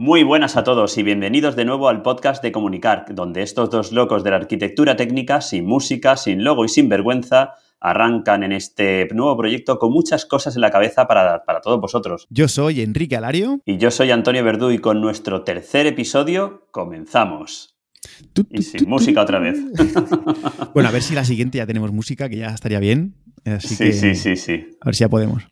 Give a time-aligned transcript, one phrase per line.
[0.00, 3.92] Muy buenas a todos y bienvenidos de nuevo al podcast de Comunicar, donde estos dos
[3.92, 9.08] locos de la arquitectura técnica, sin música, sin logo y sin vergüenza, arrancan en este
[9.12, 12.26] nuevo proyecto con muchas cosas en la cabeza para, todos vosotros.
[12.30, 13.60] Yo soy Enrique Alario.
[13.66, 17.76] Y yo soy Antonio Verdú y con nuestro tercer episodio comenzamos.
[18.48, 19.58] y sin música otra vez.
[20.72, 23.16] bueno, a ver si la siguiente ya tenemos música, que ya estaría bien.
[23.58, 24.66] sí, sí, sí, sí.
[24.80, 25.46] A ver si ya podemos.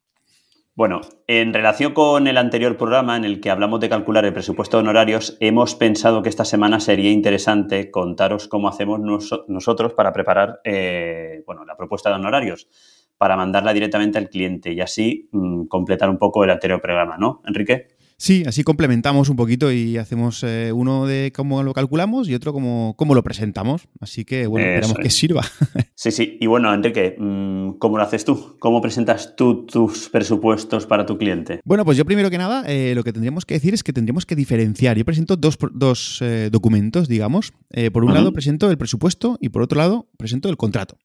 [0.79, 4.77] Bueno, en relación con el anterior programa en el que hablamos de calcular el presupuesto
[4.77, 9.01] de honorarios, hemos pensado que esta semana sería interesante contaros cómo hacemos
[9.49, 12.69] nosotros para preparar eh, bueno, la propuesta de honorarios,
[13.17, 17.43] para mandarla directamente al cliente y así mm, completar un poco el anterior programa, ¿no,
[17.45, 17.89] Enrique?
[18.21, 22.53] Sí, así complementamos un poquito y hacemos eh, uno de cómo lo calculamos y otro
[22.53, 23.87] cómo, cómo lo presentamos.
[24.01, 25.45] Así que, bueno, esperamos que sirva.
[25.95, 26.39] Sí, sí.
[26.41, 28.57] Y bueno, Enrique, mm, ¿cómo lo haces tú?
[28.61, 31.61] ¿Cómo presentas tú tus presupuestos para tu cliente?
[31.65, 34.25] Bueno, pues yo primero que nada, eh, lo que tendríamos que decir es que tendríamos
[34.25, 34.97] que diferenciar.
[34.97, 37.53] Yo presento dos, dos eh, documentos, digamos.
[37.93, 40.99] por un lado presento el presupuesto y por otro lado presento el contrato.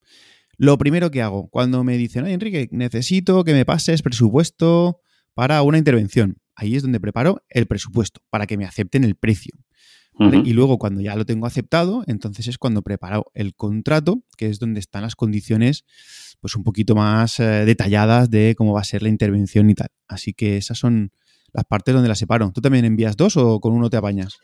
[0.57, 4.99] Lo primero que hago, cuando me dicen, oye, Enrique, necesito que me pases presupuesto
[5.33, 9.55] para una intervención ahí es donde preparo el presupuesto para que me acepten el precio.
[10.45, 14.59] Y luego cuando ya lo tengo aceptado, entonces es cuando preparo el contrato, que es
[14.59, 15.85] donde están las condiciones
[16.39, 19.87] pues un poquito más eh, detalladas de cómo va a ser la intervención y tal.
[20.07, 21.11] Así que esas son
[21.51, 22.51] las partes donde las separo.
[22.53, 24.37] ¿Tú también envías dos o con uno te apañas?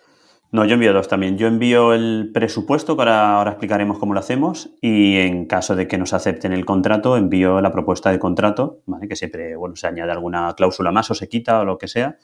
[0.52, 1.38] No, yo envío dos también.
[1.38, 5.97] Yo envío el presupuesto, para ahora explicaremos cómo lo hacemos, y en caso de que
[6.00, 9.08] nos acepten el contrato, envío la propuesta de contrato, ¿vale?
[9.08, 12.17] que siempre bueno, se añade alguna cláusula más o se quita o lo que sea,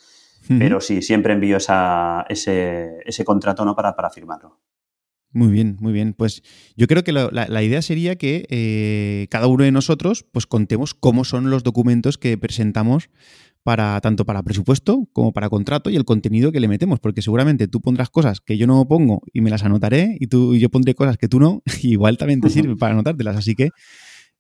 [0.48, 3.76] pero sí, siempre envío esa, ese, ese, contrato ¿no?
[3.76, 4.60] para, para firmarlo.
[5.36, 6.14] Muy bien, muy bien.
[6.14, 6.44] Pues
[6.78, 10.94] yo creo que la, la, idea sería que eh, cada uno de nosotros pues contemos
[10.94, 13.10] cómo son los documentos que presentamos
[13.62, 17.68] para tanto para presupuesto como para contrato y el contenido que le metemos, porque seguramente
[17.68, 20.70] tú pondrás cosas que yo no pongo y me las anotaré y tú y yo
[20.70, 23.72] pondré cosas que tú no, y igual también te sirve para anotártelas, así que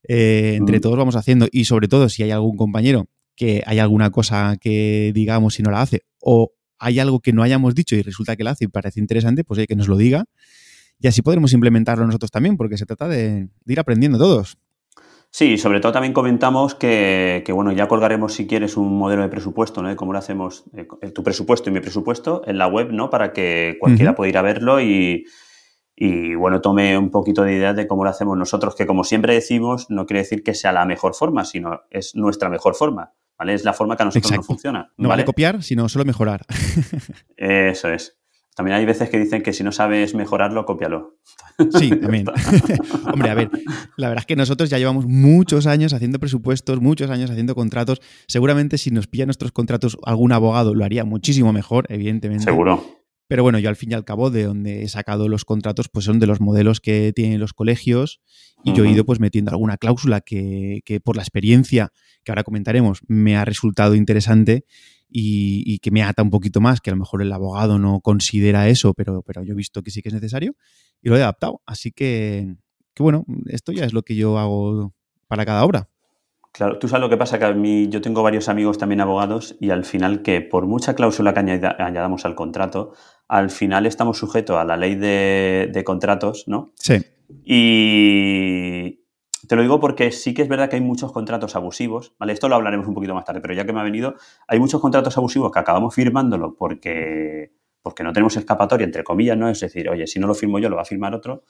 [0.07, 4.11] eh, entre todos vamos haciendo y sobre todo si hay algún compañero que hay alguna
[4.11, 8.01] cosa que digamos y no la hace o hay algo que no hayamos dicho y
[8.01, 10.23] resulta que la hace y parece interesante, pues hay que nos lo diga
[11.05, 14.57] y así podremos implementarlo nosotros también, porque se trata de ir aprendiendo todos.
[15.29, 19.83] Sí, sobre todo también comentamos que, bueno, ya colgaremos si quieres un modelo de presupuesto,
[19.83, 19.89] ¿no?
[19.89, 23.11] De cómo lo hacemos, eh, tu presupuesto y mi presupuesto en la web, ¿no?
[23.11, 25.25] Para que cualquiera pueda ir a verlo y,
[26.39, 29.91] bueno, tome un poquito de idea de cómo lo hacemos nosotros, que como siempre decimos,
[29.91, 33.53] no quiere decir que sea la mejor forma, sino es nuestra mejor forma, ¿vale?
[33.53, 34.91] Es la forma que a nosotros nos funciona.
[34.97, 36.47] No vale copiar, sino solo mejorar.
[37.37, 38.17] Eso es.
[38.55, 41.17] También hay veces que dicen que si no sabes mejorarlo, cópialo.
[41.77, 42.25] Sí, también.
[43.13, 43.51] Hombre, a ver,
[43.97, 48.01] la verdad es que nosotros ya llevamos muchos años haciendo presupuestos, muchos años haciendo contratos.
[48.27, 52.45] Seguramente si nos pilla nuestros contratos algún abogado lo haría muchísimo mejor, evidentemente.
[52.45, 52.83] Seguro.
[53.27, 56.05] Pero bueno, yo al fin y al cabo, de donde he sacado los contratos, pues
[56.05, 58.21] son de los modelos que tienen los colegios
[58.63, 61.91] y yo he ido pues metiendo alguna cláusula que, que por la experiencia
[62.23, 64.65] que ahora comentaremos me ha resultado interesante
[65.17, 68.67] y, que me ata un poquito más, que a lo mejor el abogado no considera
[68.67, 70.55] eso, pero, pero yo he visto que sí que es necesario
[71.01, 71.61] y lo he adaptado.
[71.65, 72.57] Así que,
[72.93, 74.93] que bueno, esto ya es lo que yo hago
[75.27, 75.89] para cada obra.
[76.51, 79.55] Claro, tú sabes lo que pasa, que a mí yo tengo varios amigos también abogados
[79.61, 82.93] y al final que por mucha cláusula que añadamos al contrato,
[83.29, 86.73] al final estamos sujetos a la ley de, de contratos, ¿no?
[86.75, 86.95] Sí.
[87.45, 89.04] Y,
[89.47, 92.33] te lo digo porque sí que es verdad que hay muchos contratos abusivos, ¿vale?
[92.33, 94.15] Esto lo hablaremos un poquito más tarde, pero ya que me ha venido,
[94.47, 97.51] hay muchos contratos abusivos que acabamos firmándolo porque,
[97.81, 99.49] porque no tenemos escapatoria, entre comillas, ¿no?
[99.49, 101.43] Es decir, oye, si no lo firmo yo, lo va a firmar otro.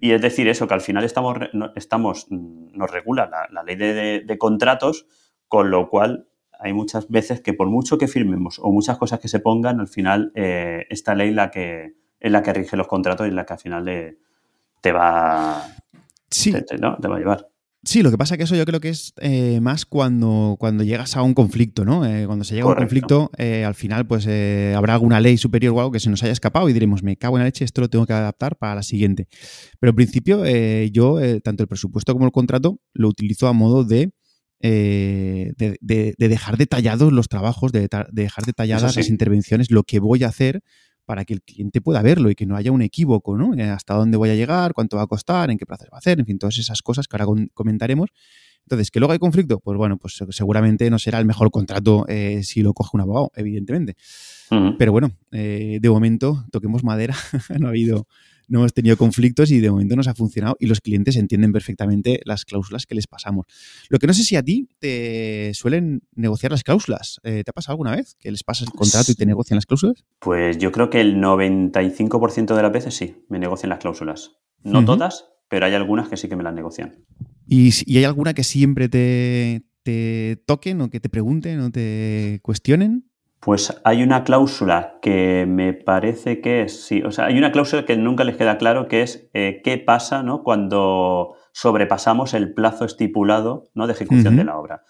[0.00, 1.38] Y es decir, eso, que al final estamos,
[1.76, 5.06] estamos nos regula la, ley de, contratos,
[5.46, 6.26] con lo cual
[6.58, 9.88] hay muchas veces que por mucho que firmemos o muchas cosas que se pongan, al
[9.88, 13.52] final eh, esta ley la que, es la que rige los contratos y la que
[13.52, 14.16] al final
[14.80, 15.62] te va
[16.32, 16.52] Sí.
[16.52, 17.48] Te, va a llevar.
[17.84, 20.84] Sí, lo que pasa es que eso yo creo que es eh, más cuando, cuando
[20.84, 22.06] llegas a un conflicto, ¿no?
[22.06, 24.28] Eh, cuando se llega a un conflicto, eh, al final pues
[24.76, 27.36] habrá alguna ley superior o algo que se nos haya escapado y diremos, me cago
[27.36, 29.26] en la leche, esto lo tengo que adaptar para la siguiente.
[29.80, 30.44] Pero al principio
[30.92, 34.12] yo, tanto el presupuesto como el contrato, lo utilizo a modo de,
[34.60, 40.62] de, dejar detallados los trabajos, de, dejar detalladas las intervenciones, lo que voy a hacer
[41.04, 43.54] para que el cliente pueda verlo y que no haya un equívoco, ¿no?
[43.54, 45.98] Eh, hasta dónde voy a llegar, cuánto va a costar, en qué plazos va a
[45.98, 48.10] hacer, en fin, todas esas cosas que ahora comentaremos.
[48.64, 49.58] Entonces, ¿que luego hay conflicto?
[49.58, 53.32] Pues bueno, pues seguramente no será el mejor contrato eh, si lo coge un abogado,
[53.34, 53.96] evidentemente.
[54.78, 57.16] Pero bueno, eh, de momento, toquemos madera,
[57.58, 58.06] no, ha habido,
[58.52, 62.20] no hemos tenido conflictos y de momento nos ha funcionado y los clientes entienden perfectamente
[62.24, 63.46] las cláusulas que les pasamos.
[63.88, 67.18] Lo que no sé si a ti te suelen negociar las cláusulas.
[67.24, 69.64] Eh, ¿Te ha pasado alguna vez que les pasas el contrato y te negocian las
[69.64, 70.04] cláusulas?
[70.18, 74.32] Pues yo creo que el 95% de las veces sí, me negocian las cláusulas.
[74.62, 77.06] No todas, pero hay algunas que sí que me las negocian.
[77.46, 82.38] ¿Y, ¿Y, hay alguna que siempre te, te toquen o que te pregunten o te
[82.42, 83.10] cuestionen?
[83.42, 87.84] Pues hay una cláusula que me parece que es, sí, o sea, hay una cláusula
[87.84, 90.44] que nunca les queda claro, que es eh, qué pasa ¿no?
[90.44, 93.88] cuando sobrepasamos el plazo estipulado ¿no?
[93.88, 94.84] de ejecución de la obra.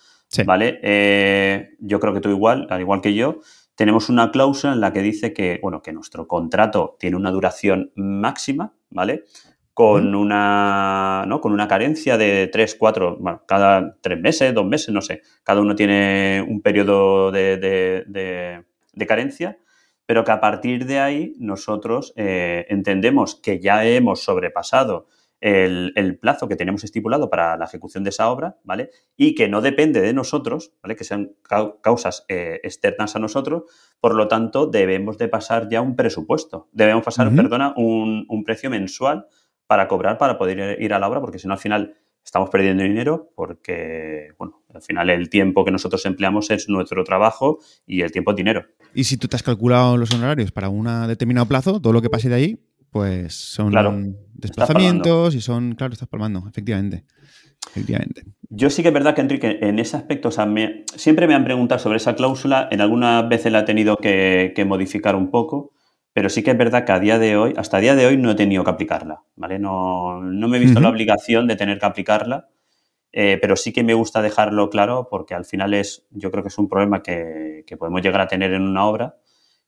[0.45, 0.81] ¿Vale?
[0.83, 3.41] Eh, yo creo que tú igual, al igual que yo,
[3.75, 7.91] tenemos una cláusula en la que dice que, bueno, que nuestro contrato tiene una duración
[7.97, 9.25] máxima, ¿vale?
[9.75, 11.41] Con una, ¿no?
[11.41, 15.23] con una carencia de tres, cuatro, bueno, cada tres meses, dos meses, no sé.
[15.43, 18.65] Cada uno tiene un periodo de,
[19.09, 19.59] carencia,
[20.05, 25.07] pero que a partir de ahí nosotros eh, entendemos que ya hemos sobrepasado
[25.43, 28.91] el, plazo que tenemos estipulado para la ejecución de esa obra, ¿vale?
[29.17, 30.95] Y que no depende de nosotros, ¿vale?
[30.95, 31.33] Que sean
[31.83, 33.65] causas eh, externas a nosotros,
[34.01, 38.71] por lo tanto, debemos de pasar ya un presupuesto, debemos pasar, perdona, un, un precio
[38.71, 39.27] mensual
[39.67, 41.95] para cobrar, para poder ir a la obra, porque si no, al final
[42.25, 47.59] estamos perdiendo dinero porque, bueno, al final el tiempo que nosotros empleamos es nuestro trabajo
[47.87, 48.65] y el tiempo es dinero.
[48.95, 52.11] Y si tú te has calculado los honorarios para un determinado plazo, todo lo que
[52.11, 52.59] pase de ahí,
[52.91, 57.05] pues son desplazamientos y son, claro, estás palmando, efectivamente.
[57.71, 58.25] Efectivamente.
[58.51, 60.47] Yo sí que es verdad que, Enrique, en ese aspecto, o sea,
[60.97, 64.65] siempre me han preguntado sobre esa cláusula, en algunas veces la he tenido que, que
[64.65, 65.73] modificar un poco,
[66.13, 68.17] pero sí que es verdad que a día de hoy, hasta a día de hoy,
[68.17, 69.59] no he tenido que aplicarla, ¿vale?
[69.59, 72.51] No, me he visto la obligación de tener que aplicarla,
[73.13, 76.49] eh, pero sí que me gusta dejarlo claro porque al final es, yo creo que
[76.49, 79.17] es un problema que, podemos llegar a tener en una obra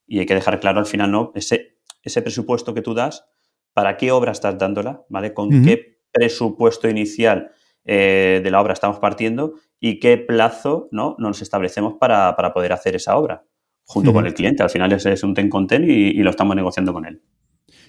[0.06, 1.32] y hay que dejar claro al final, ¿no?
[1.35, 3.25] Ese, ese presupuesto que tú das,
[3.73, 5.05] ¿para qué obra estás dándola?
[5.08, 5.32] ¿Vale?
[5.32, 7.50] ¿Con qué presupuesto inicial
[7.87, 11.17] eh, de la obra estamos partiendo y qué plazo ¿no?
[11.19, 13.44] nos establecemos para poder hacer esa obra?
[13.85, 14.63] Junto con el cliente.
[14.63, 17.23] Al final es, es un ten con ten y, lo estamos negociando con él.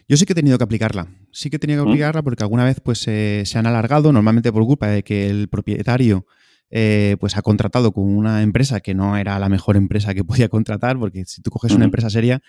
[0.08, 1.08] Yo sí que he tenido que aplicarla.
[1.32, 4.64] Sí que he tenido que aplicarla porque alguna vez pues, se han alargado, normalmente por
[4.64, 6.26] culpa de que el propietario
[6.72, 10.50] eh, pues ha contratado con una empresa que no era la mejor empresa que podía
[10.50, 12.42] contratar, porque si tú coges una empresa seria,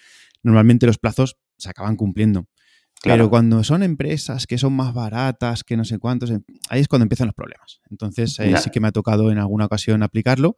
[0.43, 2.47] normalmente los plazos se acaban cumpliendo.
[3.03, 6.33] Pero cuando son empresas que son más baratas, que no sé cuántos,
[6.71, 7.81] ahí es cuando empiezan los problemas.
[7.91, 10.57] Entonces eh, sí que me ha tocado en alguna ocasión aplicarlo.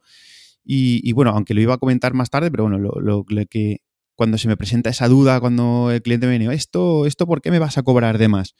[0.71, 3.77] Y, bueno, aunque lo iba a comentar más tarde, pero bueno, lo, que
[4.13, 7.49] cuando se me presenta esa duda, cuando el cliente me viene, ¿esto, ¿esto por qué
[7.49, 8.53] me vas a cobrar de más?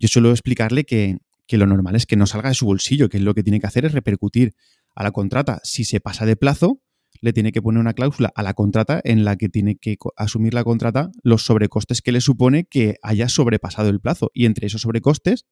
[0.00, 1.18] Yo suelo explicarle que,
[1.50, 3.84] lo normal es que no salga de su bolsillo, que lo que tiene que hacer
[3.84, 4.56] es repercutir
[4.96, 5.60] a la contrata.
[5.62, 6.80] Si se pasa de plazo,
[7.20, 10.54] le tiene que poner una cláusula a la contrata en la que tiene que asumir
[10.54, 14.32] la contrata los sobrecostes que le supone que haya sobrepasado el plazo.
[14.34, 15.44] Y entre esos sobrecostes,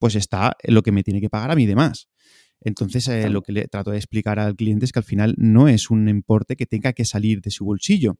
[0.00, 2.08] pues está lo que me tiene que pagar a mí de más.
[2.64, 5.68] Entonces, eh, lo que le trato de explicar al cliente es que al final no
[5.68, 8.16] es un importe que tenga que salir de su bolsillo,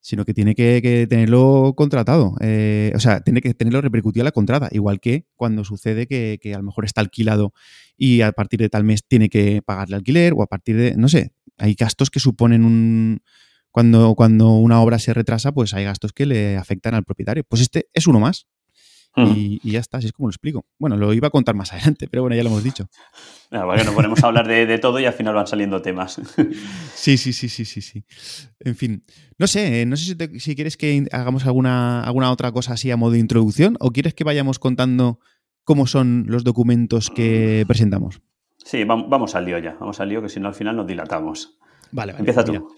[0.00, 2.36] sino que tiene que, tenerlo contratado.
[2.40, 6.38] Eh, o sea, tiene que tenerlo repercutido a la contrata, igual que cuando sucede que,
[6.54, 7.52] a lo mejor está alquilado
[7.96, 11.08] y a partir de tal mes tiene que pagarle alquiler o a partir de, no
[11.08, 13.22] sé, hay gastos que suponen un...
[13.72, 17.42] Cuando, cuando una obra se retrasa, pues hay gastos que le afectan al propietario.
[17.42, 18.46] Pues este es uno más.
[19.14, 20.64] Y, ya está, así es como lo explico.
[20.78, 22.88] Bueno, lo iba a contar más adelante, pero bueno, ya lo hemos dicho.
[23.50, 26.20] Ah, bueno, nos ponemos a hablar de, todo y al final van saliendo temas.
[26.94, 28.04] Sí, sí, sí, sí, sí, sí.
[28.60, 29.02] En fin,
[29.38, 33.12] no sé, no sé si, quieres que hagamos alguna, alguna otra cosa así a modo
[33.12, 35.18] de introducción o quieres que vayamos contando
[35.64, 38.20] cómo son los documentos que presentamos.
[38.58, 41.58] Sí, vamos, al lío ya, vamos al lío que si no al final nos dilatamos.
[41.90, 42.20] Vale, vale.
[42.20, 42.68] Empieza tú.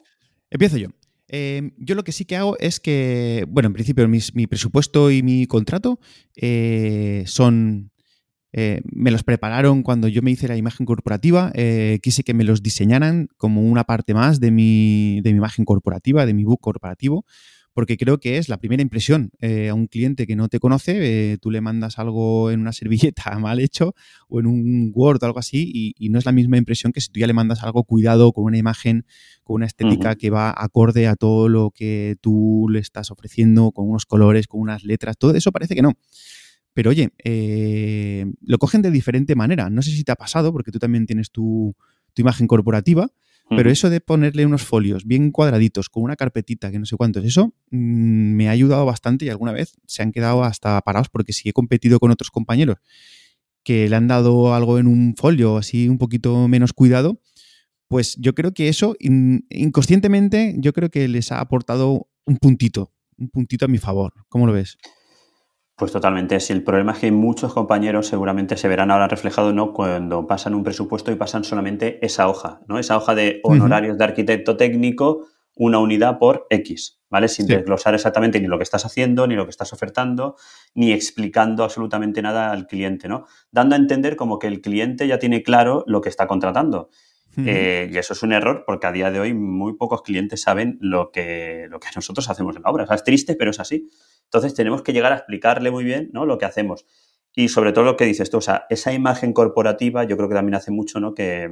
[0.50, 0.88] empiezo yo.
[1.28, 5.22] Em, yo lo que sí que hago es que, bueno, en principio mi presupuesto y
[5.22, 5.98] mi contrato
[6.36, 7.90] eh, son,
[8.52, 12.44] eh, me los prepararon cuando yo me hice la imagen corporativa, eh, quise que me
[12.44, 16.60] los diseñaran como una parte más de mi, de mi imagen corporativa, de mi book
[16.60, 17.24] corporativo,
[17.74, 21.32] porque creo que es la primera impresión eh, a un cliente que no te conoce,
[21.32, 23.94] eh, tú le mandas algo en una servilleta mal hecho
[24.28, 27.08] o en un Word o algo así y, no es la misma impresión que si
[27.10, 29.04] tú ya le mandas algo cuidado con una imagen,
[29.42, 33.88] con una estética que va acorde a todo lo que tú le estás ofreciendo, con
[33.88, 35.94] unos colores, con unas letras, todo eso parece que no.
[36.72, 39.70] Pero oye, eh, lo cogen de diferente manera.
[39.70, 41.74] No sé si te ha pasado, porque tú también tienes tu,
[42.12, 43.10] tu imagen corporativa,
[43.50, 47.24] pero eso de ponerle unos folios bien cuadraditos con una carpetita que no sé cuántos,
[47.24, 51.32] eso mm, me ha ayudado bastante y alguna vez se han quedado hasta parados porque
[51.32, 52.78] si he competido con otros compañeros
[53.62, 57.20] que le han dado algo en un folio así un poquito menos cuidado,
[57.88, 63.28] pues yo creo que eso inconscientemente yo creo que les ha aportado un puntito, un
[63.28, 64.12] puntito a mi favor.
[64.28, 64.76] ¿Cómo lo ves?
[65.76, 66.38] Pues totalmente.
[66.38, 69.72] Si el problema es que muchos compañeros seguramente se verán ahora reflejados ¿no?
[69.72, 72.78] cuando pasan un presupuesto y pasan solamente esa hoja, ¿no?
[72.78, 75.26] Esa hoja de honorarios de arquitecto técnico,
[75.56, 77.26] una unidad por X, ¿vale?
[77.26, 80.36] Sin desglosar exactamente ni lo que estás haciendo, ni lo que estás ofertando,
[80.74, 83.26] ni explicando absolutamente nada al cliente, ¿no?
[83.50, 86.88] Dando a entender como que el cliente ya tiene claro lo que está contratando.
[87.36, 90.78] Eh, y eso es un error porque a día de hoy muy pocos clientes saben
[90.80, 92.86] lo que, lo que nosotros hacemos en la obra.
[92.88, 93.90] es triste, pero es así.
[94.34, 96.26] Entonces tenemos que llegar a explicarle muy bien ¿no?
[96.26, 96.86] lo que hacemos.
[97.36, 100.34] Y sobre todo lo que dices tú, o sea, esa imagen corporativa yo creo que
[100.34, 101.14] también hace mucho, ¿no?
[101.14, 101.48] Que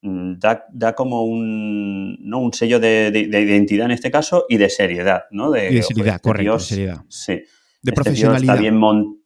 [0.00, 2.38] mm, da, como un, ¿no?
[2.38, 5.50] un sello de, identidad en este caso y de seriedad, ¿no?
[5.50, 7.04] De, de seriedad, este correcto, de seriedad.
[7.08, 7.32] Sí.
[7.34, 7.42] De
[7.82, 8.54] este profesionalidad.
[8.54, 8.80] Está bien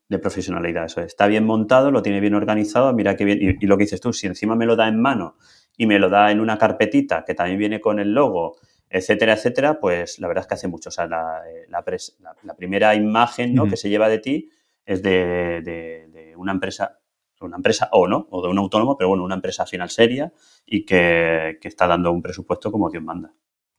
[0.09, 3.39] de profesionalidad, eso Está bien montado, lo tiene bien organizado, mira qué bien.
[3.41, 5.37] Y, y, lo que dices tú, si encima me lo da en mano
[5.77, 8.57] y me lo da en una carpetita que también viene con el logo
[8.95, 10.89] etcétera, etcétera, pues la verdad es que hace mucho.
[10.89, 13.69] O sea, la, eh, primera imagen ¿no?
[13.69, 14.51] que se lleva de ti
[14.87, 17.01] es de, una empresa,
[17.41, 20.33] una empresa o no, o de un autónomo, pero bueno, una empresa final seria
[20.65, 23.35] y que, está dando un presupuesto como Dios manda.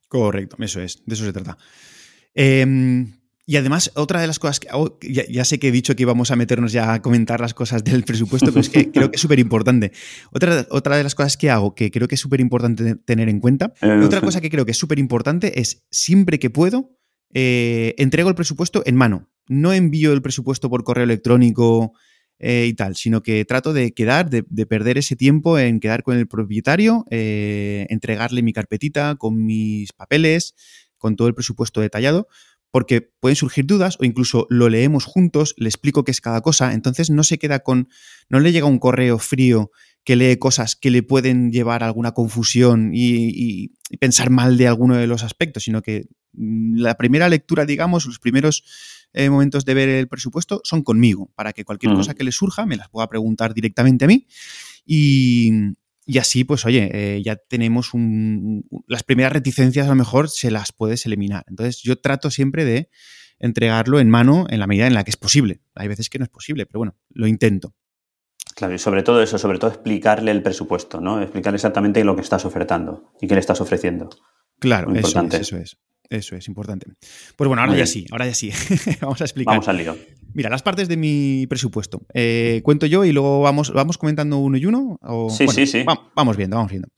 [0.09, 1.57] Correcto, eso es, de eso se trata.
[2.33, 3.13] Em,
[3.47, 4.69] y además, otra de las cosas que
[5.01, 8.03] ya, sé que he dicho que íbamos a meternos ya a comentar las cosas del
[8.03, 9.91] presupuesto, pero es que creo que es súper importante.
[10.31, 13.39] Otra, otra de las cosas que hago, que creo que es súper importante tener en
[13.39, 16.97] cuenta, eh, otra cosa que creo que es súper importante es siempre que puedo,
[17.33, 19.29] eh, entrego el presupuesto en mano.
[19.47, 21.93] No envío el presupuesto por correo electrónico
[22.39, 26.01] eh, y tal, sino que trato de quedar, de, de, perder ese tiempo en quedar
[26.01, 30.55] con el propietario, entregarle mi carpetita con mis papeles,
[30.97, 32.27] con todo el presupuesto detallado
[32.75, 36.73] porque pueden surgir dudas o incluso lo leemos juntos, le explico qué es cada cosa,
[36.73, 37.87] entonces no se queda con,
[38.27, 39.71] no le llega un correo frío
[40.03, 44.97] que lee cosas que le pueden llevar a alguna confusión y, pensar mal de alguno
[44.97, 48.65] de los aspectos, sino que mm, la primera lectura, digamos, los primeros
[49.13, 52.65] eh, momentos de ver el presupuesto son conmigo, para que cualquier cosa que le surja
[52.65, 54.27] me las pueda preguntar directamente a mí
[54.85, 55.49] y,
[56.05, 60.51] y así, pues oye, eh, ya tenemos un, las primeras reticencias a lo mejor se
[60.51, 61.43] las puedes eliminar.
[61.47, 62.89] Entonces yo trato siempre de
[63.39, 65.61] entregarlo en mano en la medida en la que es posible.
[65.73, 67.73] Hay veces que no es posible, pero bueno, lo intento.
[68.55, 71.21] Claro, y sobre todo eso, sobre todo explicarle el presupuesto, ¿no?
[71.21, 74.09] Explicarle exactamente lo que estás ofertando y qué le estás ofreciendo.
[74.59, 75.77] Claro, eso es, eso es.
[76.09, 76.87] Eso es importante.
[77.35, 78.51] Pues bueno, ahora ya sí, ahora ya sí.
[79.01, 79.55] vamos a explicar.
[79.55, 79.97] Vamos al lío.
[80.35, 82.01] Mira, las partes de mi presupuesto.
[82.13, 84.99] Eh, cuento yo y luego vamos, vamos comentando uno y uno.
[85.29, 85.85] sí, sí, sí.
[86.13, 86.89] vamos viendo, vamos viendo.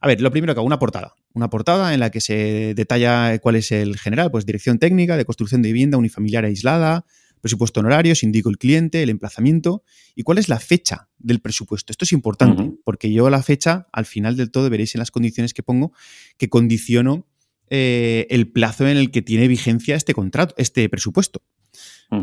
[0.00, 1.12] A ver, lo primero que hago, una portada.
[1.32, 5.24] Una portada en la que se detalla cuál es el general, pues dirección técnica de
[5.24, 7.04] construcción de vivienda unifamiliar aislada,
[7.40, 9.82] presupuesto honorarios, indico el cliente, el emplazamiento
[10.14, 11.90] y cuál es la fecha del presupuesto.
[11.90, 15.52] Esto es importante porque yo la fecha, al final del todo, veréis en las condiciones
[15.52, 15.92] que pongo,
[16.38, 17.26] que condiciono
[17.70, 21.42] eh, el plazo en el que tiene vigencia este contrato, este presupuesto.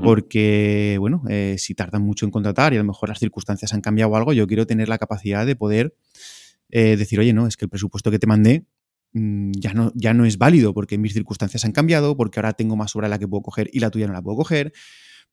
[0.04, 3.82] Porque, bueno, eh, si tardan mucho en contratar y a lo mejor las circunstancias han
[3.82, 5.96] cambiado algo, yo quiero tener la capacidad de poder
[6.70, 8.66] eh, decir, oye, no, es que el presupuesto que te mandé
[9.14, 12.76] mm, ya, no, ya no es válido porque mis circunstancias han cambiado, porque ahora tengo
[12.76, 14.74] más obra la que puedo coger y la tuya no la puedo coger,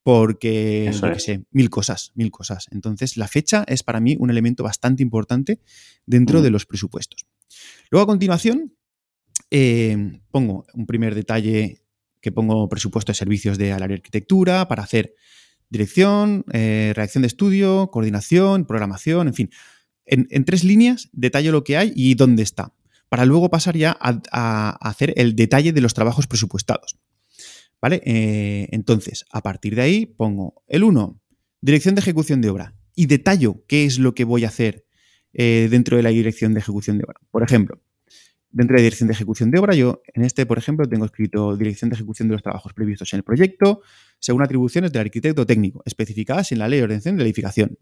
[0.03, 2.67] porque, yo sé, mil cosas, mil cosas.
[2.71, 5.61] Entonces, la fecha es para mí un elemento bastante importante
[6.07, 7.27] dentro de los presupuestos.
[7.91, 8.75] Luego, a continuación,
[9.50, 11.83] eh, pongo un primer detalle
[12.21, 15.15] que pongo presupuesto de servicios de área arquitectura para hacer
[15.71, 19.51] dirección, eh, reacción de estudio, coordinación, programación, en fin.
[20.07, 22.73] En, tres líneas detallo lo que hay y dónde está,
[23.11, 26.99] para luego pasar ya a, hacer el detalle de los trabajos presupuestados.
[27.81, 28.03] ¿Vale?
[28.05, 31.21] Eh, entonces, a partir de ahí pongo el 1,
[31.61, 34.85] dirección de ejecución de obra, y detallo qué es lo que voy a hacer
[35.31, 37.21] dentro de la dirección de ejecución de obra.
[37.31, 37.81] Por ejemplo,
[38.50, 41.90] Dentro de dirección de ejecución de obra, yo en este, por ejemplo, tengo escrito dirección
[41.90, 43.83] de ejecución de los trabajos previstos en el proyecto,
[44.19, 47.78] según atribuciones del arquitecto técnico, especificadas en la ley de ordenación de la edificación.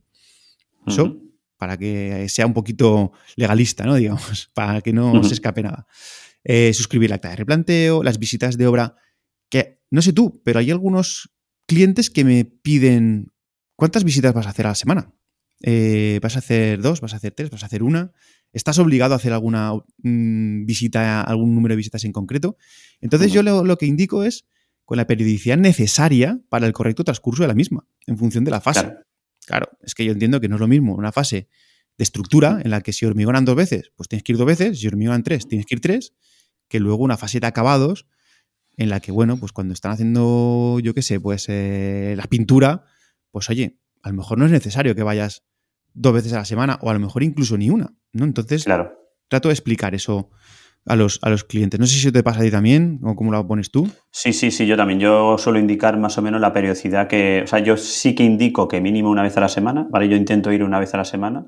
[0.86, 1.20] Eso,
[1.56, 3.94] para que sea un poquito legalista, ¿no?
[3.96, 5.86] Digamos, para que no se escape nada.
[6.48, 8.94] Eh, suscribir el acta de replanteo, las visitas de obra,
[9.48, 11.30] que no sé tú, pero hay algunos
[11.66, 13.32] clientes que me piden,
[13.74, 15.12] ¿cuántas visitas vas a hacer a la semana?
[15.62, 17.00] Eh, ¿Vas a hacer dos?
[17.00, 17.50] ¿Vas a hacer tres?
[17.50, 18.12] ¿Vas a hacer una?
[18.52, 22.56] Estás obligado a hacer alguna mm, visita, algún número de visitas en concreto.
[23.00, 24.46] Entonces yo lo, que indico es
[24.84, 28.60] con la periodicidad necesaria para el correcto transcurso de la misma, en función de la
[28.60, 28.92] fase.
[29.46, 29.68] Claro.
[29.80, 31.48] es que yo entiendo que no es lo mismo una fase
[31.98, 34.80] de estructura en la que si hormigonan dos veces, pues tienes que ir dos veces,
[34.80, 36.14] si hormigonan tres, tienes que ir tres,
[36.68, 38.06] que luego una fase de acabados
[38.76, 42.84] en la que, bueno, pues cuando están haciendo, yo qué sé, pues eh, la pintura,
[43.30, 45.44] pues oye, a lo mejor no es necesario que vayas
[45.96, 48.24] dos veces a la semana o a lo mejor incluso ni una, ¿no?
[48.24, 48.92] Entonces, claro.
[49.28, 50.30] trato de explicar eso
[50.84, 51.80] a los, a los clientes.
[51.80, 53.88] No sé si te pasa a ti también o cómo lo pones tú.
[54.10, 55.00] Sí, sí, sí, yo también.
[55.00, 57.42] Yo suelo indicar más o menos la periodicidad que.
[57.44, 60.08] O sea, yo sí que indico que mínimo una vez a la semana, ¿vale?
[60.08, 61.46] Yo intento ir una vez a la semana,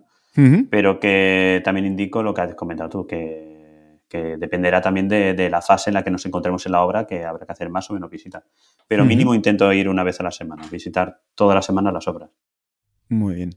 [0.71, 5.61] pero que también indico lo que has comentado tú, que, que dependerá también de, la
[5.61, 7.95] fase en la que nos encontremos en la obra, que habrá que hacer más o
[7.95, 8.45] menos visitas.
[8.87, 12.31] Pero mínimo intento ir una vez a la semana, visitar toda la semana las obras.
[13.09, 13.57] Muy bien.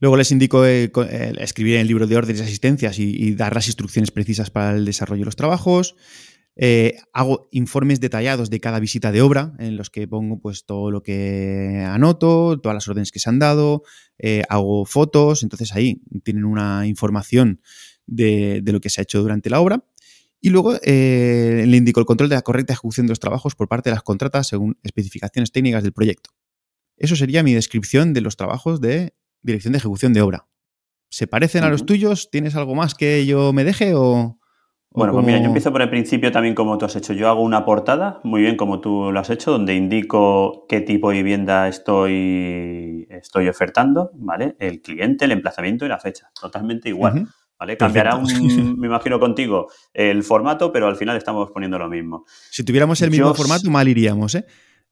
[0.00, 0.90] Luego les indico eh,
[1.38, 4.84] escribir en el libro de órdenes y asistencias y, dar las instrucciones precisas para el
[4.84, 5.96] desarrollo de los trabajos.
[6.56, 10.90] Eh, hago informes detallados de cada visita de obra en los que pongo pues todo
[10.90, 13.84] lo que anoto, todas las órdenes que se han dado,
[14.18, 17.62] eh, hago fotos, entonces ahí tienen una información
[18.06, 19.86] de, lo que se ha hecho durante la obra.
[20.42, 23.90] Y luego le indico el control de la correcta ejecución de los trabajos por parte
[23.90, 26.30] de las contratas según especificaciones técnicas del proyecto.
[27.00, 30.46] Eso sería mi descripción de los trabajos de dirección de ejecución de obra.
[31.08, 32.30] ¿Se parecen a los tuyos?
[32.30, 34.36] ¿Tienes algo más que yo me deje o...?
[34.92, 37.14] bueno, pues mira, yo empiezo por el principio también como tú has hecho.
[37.14, 41.10] Yo hago una portada, muy bien como tú lo has hecho, donde indico qué tipo
[41.10, 44.56] de vivienda estoy, estoy ofertando, ¿vale?
[44.58, 46.30] El cliente, el emplazamiento y la fecha.
[46.38, 47.26] Totalmente igual.
[47.58, 47.76] ¿Vale?
[47.76, 48.26] Cambiará, un,
[48.78, 52.24] me imagino contigo, el formato, pero al final estamos poniendo lo mismo.
[52.50, 54.44] Si tuviéramos el mismo formato, mal iríamos, ¿eh?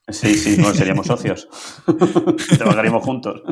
[0.08, 1.48] Sí, sí, seríamos socios.
[2.58, 3.42] Trabajaríamos juntos.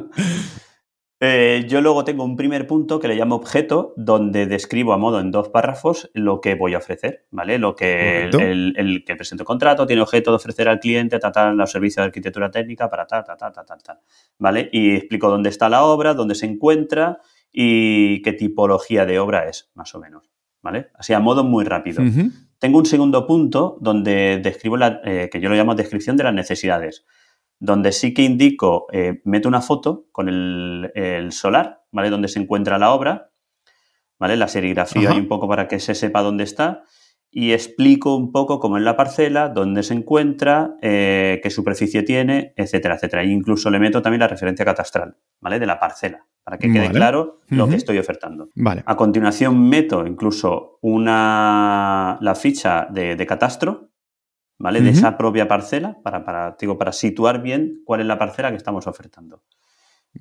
[1.18, 5.18] Eh, yo luego tengo un primer punto que le llamo objeto, donde describo a modo
[5.18, 7.58] en dos párrafos lo que voy a ofrecer, ¿vale?
[7.58, 12.02] Lo que el, que presento contrato tiene objeto de ofrecer al cliente, tratar los servicios
[12.02, 13.98] de arquitectura técnica para tal, tal, tal, tal, tal,
[14.38, 14.68] ¿vale?
[14.72, 17.20] Y explico dónde está la obra, dónde se encuentra
[17.50, 20.90] y qué tipología de obra es, más o menos, ¿vale?
[20.94, 22.02] Así a modo muy rápido.
[22.58, 26.34] Tengo un segundo punto donde describo, la, eh, que yo lo llamo descripción de las
[26.34, 27.04] necesidades,
[27.58, 32.10] donde sí que indico, eh, meto una foto con el, solar, ¿vale?
[32.10, 33.30] Donde se encuentra la obra,
[34.18, 34.36] ¿vale?
[34.36, 36.84] La serigrafía y un poco para que se sepa dónde está
[37.30, 42.54] y explico un poco cómo es la parcela, dónde se encuentra, eh, qué superficie tiene,
[42.56, 43.23] etcétera, etcétera.
[43.23, 45.59] E incluso le meto también la referencia catastral, ¿vale?
[45.59, 48.50] De la parcela para que quede claro lo que estoy ofertando.
[48.54, 48.85] Vale.
[48.87, 53.90] A continuación meto incluso una, la ficha de, catastro,
[54.56, 54.80] ¿vale?
[54.80, 58.59] De esa propia parcela, para, para, digo, para situar bien cuál es la parcela que
[58.59, 59.43] estamos ofertando.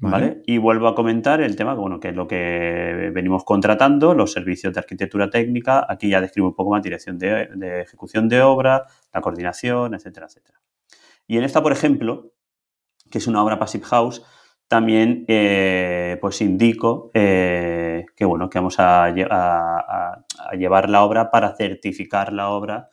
[0.02, 0.42] Vale.
[0.46, 4.74] Y vuelvo a comentar el tema, bueno, que es lo que venimos contratando, los servicios
[4.74, 5.86] de arquitectura técnica.
[5.88, 10.28] Aquí ya describo un poco más dirección de, de ejecución de obra, la coordinación, etcétera,
[10.28, 10.60] etcétera.
[11.28, 12.34] Y en esta, por ejemplo,
[13.10, 14.24] que es una obra Passive House,
[14.68, 19.14] también eh, pues indico eh, que bueno que vamos a,
[20.58, 22.90] llevar la obra para certificar la obra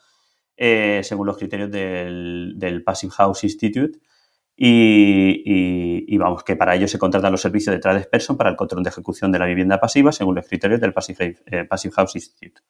[0.57, 3.99] eh, según los criterios del, Passive House Institute
[4.65, 8.85] y, vamos que para ello se contratan los servicios de Trades Person para el control
[8.85, 11.35] de ejecución de la vivienda pasiva según los criterios del Passive,
[11.95, 12.61] House Institute.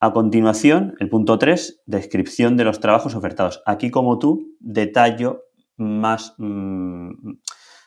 [0.00, 3.62] A continuación, el punto 3, descripción de los trabajos ofertados.
[3.66, 5.42] Aquí, como tú, detallo
[5.76, 7.10] más, mm,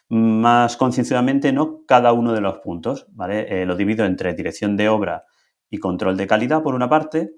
[0.10, 3.64] más concienciadamente no cada uno de los puntos, ¿vale?
[3.64, 5.26] Eh, lo divido entre dirección de obra
[5.72, 7.32] y control de calidad, por una parte.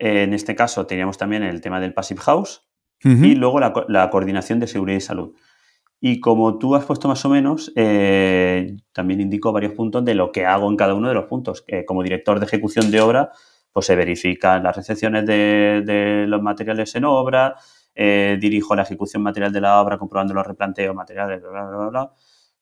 [0.00, 2.66] Eh, en este caso teníamos también el tema del Passive House
[3.04, 5.34] y luego la, coordinación de seguridad y salud.
[6.00, 10.32] Y como tú has puesto más o menos, eh, también indico varios puntos de lo
[10.32, 11.64] que hago en cada uno de los puntos.
[11.86, 13.30] como director de ejecución de obra,
[13.72, 17.56] pues se verifican las recepciones de, de los materiales en obra,
[17.94, 22.12] eh, dirijo la ejecución material de la obra comprobando los replanteos materiales, bla, bla, bla,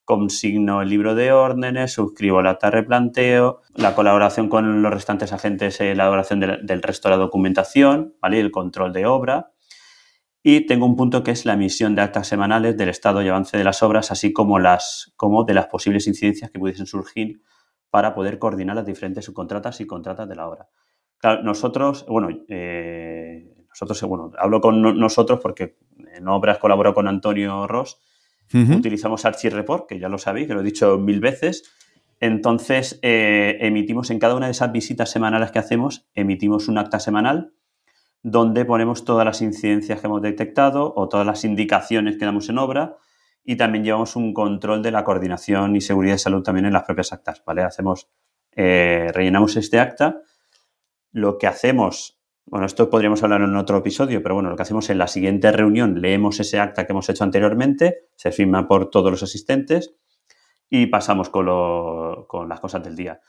[0.05, 5.33] consigno el libro de órdenes, suscribo el acta de replanteo, la colaboración con los restantes
[5.33, 8.40] agentes en la elaboración del resto de la documentación, ¿vale?
[8.40, 9.53] el control de obra.
[10.42, 13.59] Y tengo un punto que es la emisión de actas semanales del estado y avance
[13.59, 17.42] de las obras, así como, las, como de las posibles incidencias que pudiesen surgir
[17.90, 20.68] para poder coordinar las diferentes subcontratas y contratas de la obra.
[21.18, 25.76] Claro, nosotros, bueno, eh, nosotros, bueno, hablo con nosotros porque
[26.14, 28.00] en obras colaboro con Antonio Ross,
[28.53, 31.70] utilizamos Archireport, que ya lo sabéis, que lo he dicho mil veces.
[32.18, 36.98] Entonces, eh, emitimos en cada una de esas visitas semanales que hacemos, emitimos un acta
[36.98, 37.53] semanal
[38.22, 42.59] donde ponemos todas las incidencias que hemos detectado o todas las indicaciones que damos en
[42.59, 42.96] obra
[43.44, 46.85] y también llevamos un control de la coordinación y seguridad de salud también en las
[46.85, 47.62] propias actas, ¿vale?
[47.62, 48.09] Hacemos,
[48.54, 50.20] eh, rellenamos este acta,
[51.12, 54.90] lo que hacemos bueno, esto podríamos hablar en otro episodio, pero bueno, lo que hacemos
[54.90, 59.09] en la siguiente reunión, leemos ese acta que hemos hecho anteriormente, se firma por todos
[59.09, 59.94] los asistentes
[60.68, 61.46] y pasamos con,
[62.48, 63.20] las cosas del día.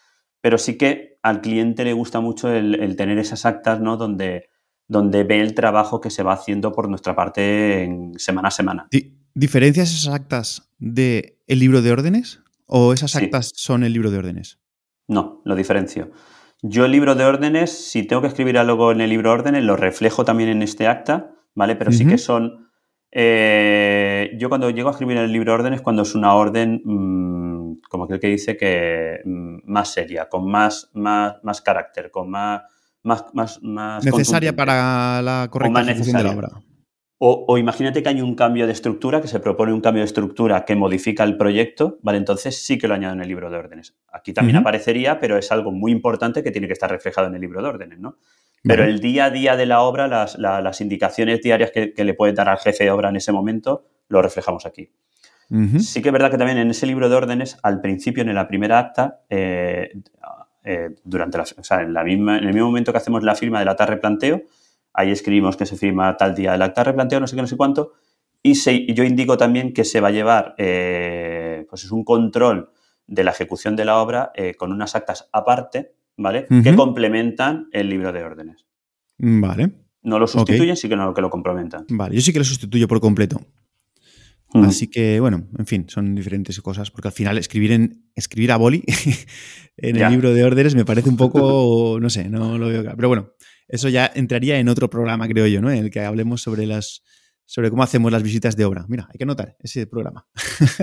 [0.41, 3.95] Pero sí que al cliente le gusta mucho el, tener esas actas, ¿no?
[3.95, 4.49] Donde,
[4.91, 8.87] donde ve el trabajo que se va haciendo por nuestra parte en semana a semana.
[9.33, 14.17] ¿Diferencias esas actas del el libro de órdenes o esas actas son el libro de
[14.17, 14.59] órdenes?
[15.07, 16.11] No, lo diferencio.
[16.61, 19.63] Yo el libro de órdenes, si tengo que escribir algo en el libro de órdenes,
[19.63, 21.77] lo reflejo también en este acta, ¿vale?
[21.77, 22.69] Pero sí que son...
[23.13, 27.81] Eh, yo cuando llego a escribir el libro de órdenes, cuando es una orden, mm,
[27.89, 32.63] como aquel que dice que mm, más seria, con más, más, más carácter, con más...
[33.03, 33.25] más,
[33.61, 36.49] más, necesaria para la correcta ejecución de la obra.
[37.23, 40.65] O, imagínate que hay un cambio de estructura, que se propone un cambio de estructura
[40.65, 42.17] que modifica el proyecto, ¿vale?
[42.17, 43.95] Entonces sí que lo añado en el libro de órdenes.
[44.11, 47.41] Aquí también aparecería, pero es algo muy importante que tiene que estar reflejado en el
[47.41, 48.17] libro de órdenes, ¿no?
[48.63, 52.49] Pero el día a día de la obra, las, indicaciones diarias que, le puede dar
[52.49, 54.89] al jefe de obra en ese momento, lo reflejamos aquí.
[55.77, 58.47] Sí que es verdad que también en ese libro de órdenes, al principio, en la
[58.47, 59.91] primera acta, eh,
[60.63, 63.35] eh, durante la, o sea, en, la misma, en el mismo momento que hacemos la
[63.35, 64.43] firma del acta replanteo,
[64.93, 67.57] ahí escribimos que se firma tal día el acta replanteo, no sé qué, no sé
[67.57, 67.93] cuánto,
[68.43, 72.71] y yo indico también que se va a llevar, eh, pues es un control
[73.07, 76.47] de la ejecución de la obra eh, con unas actas aparte, ¿vale?
[76.63, 78.65] Que complementan el libro de órdenes.
[79.17, 79.71] Vale.
[80.03, 81.85] No lo sustituyen, sí que no que lo complementan.
[81.89, 83.39] Vale, yo sí que lo sustituyo por completo.
[84.53, 88.57] Así que, bueno, en fin, son diferentes cosas, porque al final escribir en escribir a
[88.57, 88.83] boli
[89.77, 92.83] en el libro de órdenes me parece un poco, no sé, no lo veo.
[92.95, 93.33] Pero bueno,
[93.67, 95.71] eso ya entraría en otro programa, creo yo, ¿no?
[95.71, 97.03] En el que hablemos sobre las
[97.51, 98.85] sobre cómo hacemos las visitas de obra.
[98.87, 100.25] Mira, hay que anotar ese programa.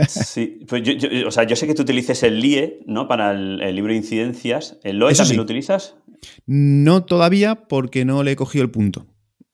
[0.06, 3.08] Sí, pues yo, o sea, yo sé que tú utilices el LIE, ¿no?
[3.08, 4.78] Para el, libro de incidencias.
[4.84, 5.96] ¿El LOE también lo utilizas?
[6.44, 9.06] No todavía porque no le he cogido el punto.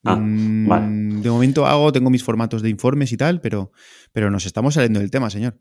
[0.02, 0.68] Ah, mm,
[1.24, 3.72] de momento hago, tengo mis formatos de informes y tal, pero,
[4.12, 5.58] pero nos estamos saliendo del tema, señor.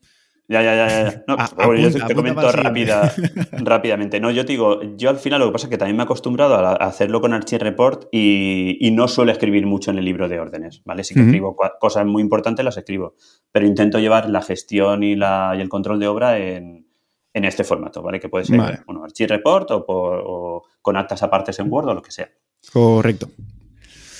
[0.50, 1.24] Ya, ya, ya, ya.
[1.26, 3.14] No, ah, yo te comento rápida,
[3.54, 4.20] rápidamente.
[4.20, 6.06] No, yo te digo, yo al final lo que pasa es que también me he
[6.06, 10.40] acostumbrado a hacerlo con Archive Report y, no suelo escribir mucho en el libro de
[10.40, 11.04] órdenes, ¿vale?
[11.04, 13.16] Sí que escribo cosas muy importantes, las escribo,
[13.52, 16.86] pero intento llevar la gestión y, la, y el control de obra en,
[17.34, 18.20] en, este formato, ¿vale?
[18.20, 22.02] Que puede ser, bueno, Archive Report o, o con actas apartes en Word o lo
[22.02, 22.30] que sea.
[22.72, 23.30] Correcto.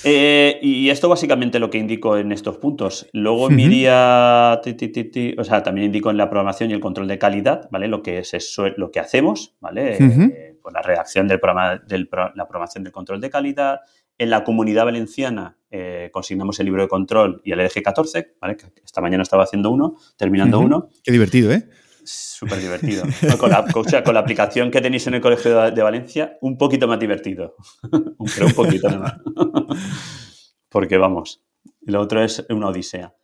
[0.04, 3.08] Eh, y esto básicamente lo que indico en estos puntos.
[3.12, 4.60] Luego miría,
[5.38, 7.88] o sea, también indico en la programación y el control de calidad, ¿vale?
[7.88, 9.96] Lo que es lo que hacemos, ¿vale?
[9.98, 13.80] Eh, la redacción del programa, del, la programación del control de calidad.
[14.16, 18.56] En la comunidad valenciana eh, consignamos el libro de control y el EDG 14, ¿vale?
[18.84, 20.88] esta mañana estaba haciendo uno, terminando uno.
[21.02, 21.68] Qué divertido, ¿eh?
[22.04, 23.04] Súper divertido.
[23.38, 27.56] Con la, aplicación que tenéis en el Colegio de Valencia, un poquito más divertido.
[28.34, 29.14] Pero un poquito más.
[30.68, 31.42] Porque vamos,
[31.82, 33.14] lo otro es una odisea.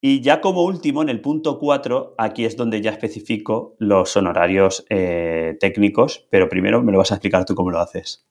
[0.00, 4.84] Y ya como último, en el punto 4, aquí es donde ya especifico los honorarios
[4.90, 8.24] eh, técnicos, pero primero me lo vas a explicar tú cómo lo haces.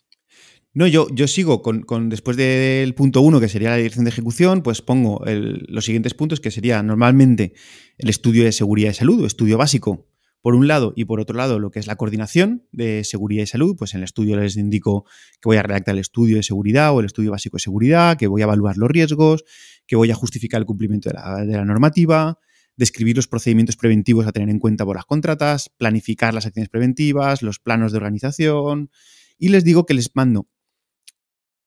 [0.73, 4.61] No, yo, yo sigo con, después del punto 1, que sería la dirección de ejecución,
[4.61, 7.53] pues pongo los siguientes puntos, que sería normalmente
[7.97, 10.07] el estudio de seguridad y salud, o estudio básico,
[10.41, 13.47] por un lado, y por otro lado, lo que es la coordinación de seguridad y
[13.47, 15.05] salud, pues en el estudio les indico
[15.41, 18.27] que voy a redactar el estudio de seguridad o el estudio básico de seguridad, que
[18.27, 19.43] voy a evaluar los riesgos,
[19.87, 22.37] que voy a justificar el cumplimiento de la, de la normativa,
[22.75, 27.41] describir los procedimientos preventivos a tener en cuenta por las contratas, planificar las acciones preventivas,
[27.41, 28.91] los planos de organización,
[29.39, 30.47] y les digo que les mando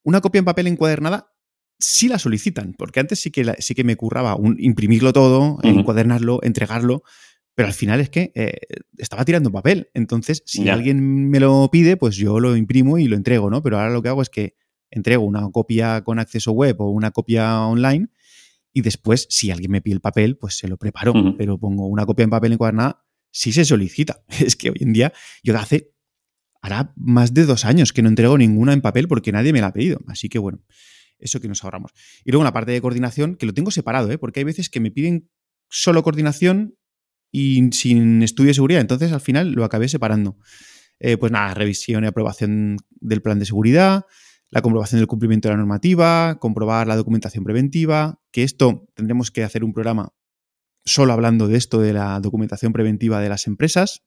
[0.02, 1.32] una copia en papel encuadernada
[1.78, 6.40] sí la solicitan, porque antes sí que, sí que me curraba un, imprimirlo todo, encuadernarlo,
[6.42, 7.02] entregarlo,
[7.54, 8.58] pero al final es que eh,
[8.98, 9.90] estaba tirando papel.
[9.94, 13.62] Entonces, si alguien me lo pide, pues yo lo imprimo y lo entrego, ¿no?
[13.62, 14.54] Pero ahora lo que hago es que
[14.90, 18.08] entrego una copia con acceso web o una copia online
[18.72, 22.06] y después, si alguien me pide el papel, pues se lo preparo, pero pongo una
[22.06, 24.22] copia en papel encuadernada, sí se solicita.
[24.40, 25.92] Es que hoy en día, yo hace
[26.62, 29.68] hará más de dos años que no entrego ninguna en papel porque nadie me la
[29.68, 30.00] ha pedido.
[30.06, 30.62] Así que bueno,
[31.18, 31.92] eso que nos ahorramos.
[32.24, 34.18] Y luego la parte de coordinación, que lo tengo separado, ¿eh?
[34.18, 35.30] porque hay veces que me piden
[35.68, 36.76] solo coordinación
[37.32, 38.80] y sin estudio de seguridad.
[38.80, 40.36] Entonces al final lo acabé separando.
[40.98, 44.04] Eh, pues nada, revisión y aprobación del plan de seguridad,
[44.50, 49.42] la comprobación del cumplimiento de la normativa, comprobar la documentación preventiva, que esto tendremos que
[49.42, 50.12] hacer un programa
[50.84, 54.02] solo hablando de esto, de la documentación preventiva de las empresas,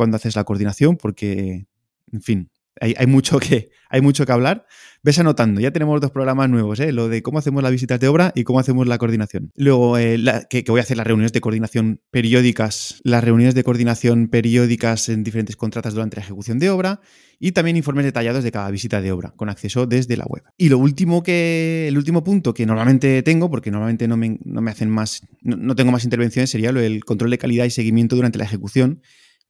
[0.00, 1.66] cuando haces la coordinación, porque,
[2.10, 4.66] en fin, hay, mucho que, hay mucho que hablar.
[5.02, 6.90] Ves anotando, ya tenemos dos programas nuevos, ¿eh?
[6.92, 9.50] lo de cómo hacemos las visitas de obra y cómo hacemos la coordinación.
[9.56, 14.28] Luego, eh, que, voy a hacer las reuniones de coordinación periódicas, las reuniones de coordinación
[14.28, 17.00] periódicas en diferentes contratas durante la ejecución de obra
[17.38, 20.42] y también informes detallados de cada visita de obra, con acceso desde la web.
[20.56, 24.60] Y lo último que, el último punto que normalmente tengo, porque normalmente no me, no
[24.60, 28.38] me hacen más, no, tengo más intervenciones, sería lo control de calidad y seguimiento durante
[28.38, 29.00] la ejecución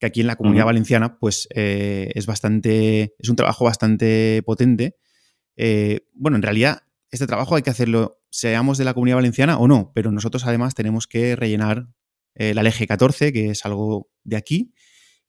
[0.01, 3.15] que aquí en la comunidad valenciana, pues eh, es bastante.
[3.19, 4.97] es un trabajo bastante potente.
[5.57, 9.69] Eh, bueno, en realidad, este trabajo hay que hacerlo, seamos de la comunidad valenciana o
[9.69, 11.89] no, pero nosotros además tenemos que rellenar
[12.35, 14.73] eh, la lg 14, que es algo de aquí,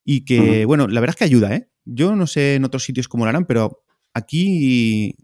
[0.06, 1.70] y que, bueno, la verdad es que ayuda, ¿eh?
[1.84, 5.18] Yo no sé en otros sitios cómo lo harán, pero aquí,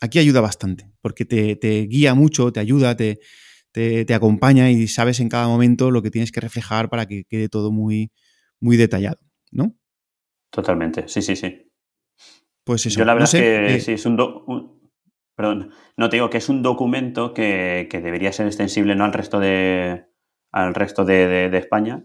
[0.00, 3.20] aquí ayuda bastante, porque te, guía mucho, te ayuda, te,
[3.72, 7.50] te, acompaña y sabes en cada momento lo que tienes que reflejar para que quede
[7.50, 8.12] todo muy,
[8.64, 9.18] muy detallado,
[9.52, 9.76] ¿no?
[10.50, 11.70] Totalmente, sí, sí, sí.
[12.64, 12.98] Pues eso.
[12.98, 14.16] Yo la verdad es que eh, sí, es un,
[15.36, 19.04] Perdón, no te digo que es un documento que, debería ser extensible ¿no?
[19.04, 20.06] al resto de,
[20.52, 22.04] al resto de, España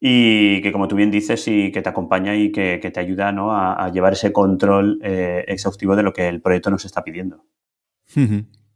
[0.00, 3.52] y que, como tú bien dices, y que te acompaña y que, te ayuda ¿no?
[3.54, 7.46] a, llevar ese control eh, exhaustivo de lo que el proyecto nos está pidiendo.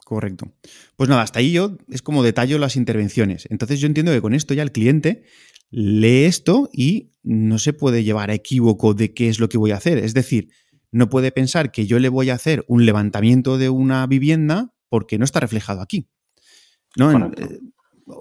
[0.04, 0.52] Correcto.
[0.96, 3.48] Pues nada, hasta ahí yo es como detallo las intervenciones.
[3.50, 5.24] Entonces yo entiendo que con esto ya el cliente
[5.74, 9.72] lee esto y no se puede llevar a equívoco de qué es lo que voy
[9.72, 9.98] a hacer.
[9.98, 10.50] Es decir,
[10.92, 15.18] no puede pensar que yo le voy a hacer un levantamiento de una vivienda porque
[15.18, 16.08] no está reflejado aquí.
[16.96, 17.60] No, eh,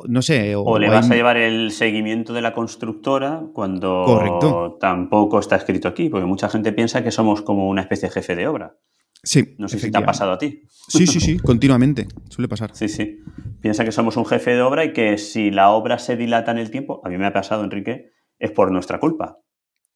[0.08, 0.56] no sé.
[0.56, 6.10] O, le vas a llevar el seguimiento de la constructora cuando tampoco está escrito aquí,
[6.10, 8.78] porque mucha gente piensa que somos como una especie de jefe de obra.
[9.24, 9.56] Sí.
[9.58, 10.64] No sé si te ha pasado a ti.
[10.90, 12.08] Sí, sí, sí, continuamente.
[12.30, 12.76] Suele pasar.
[12.76, 13.20] Sí, sí.
[13.62, 16.58] Piensa que somos un jefe de obra y que si la obra se dilata en
[16.58, 19.40] el tiempo, a mí me ha pasado, Enrique, es por nuestra culpa.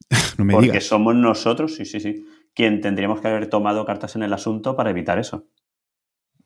[0.38, 2.24] no me porque somos nosotros, sí, sí, sí
[2.58, 5.46] quien tendríamos que haber tomado cartas en el asunto para evitar eso.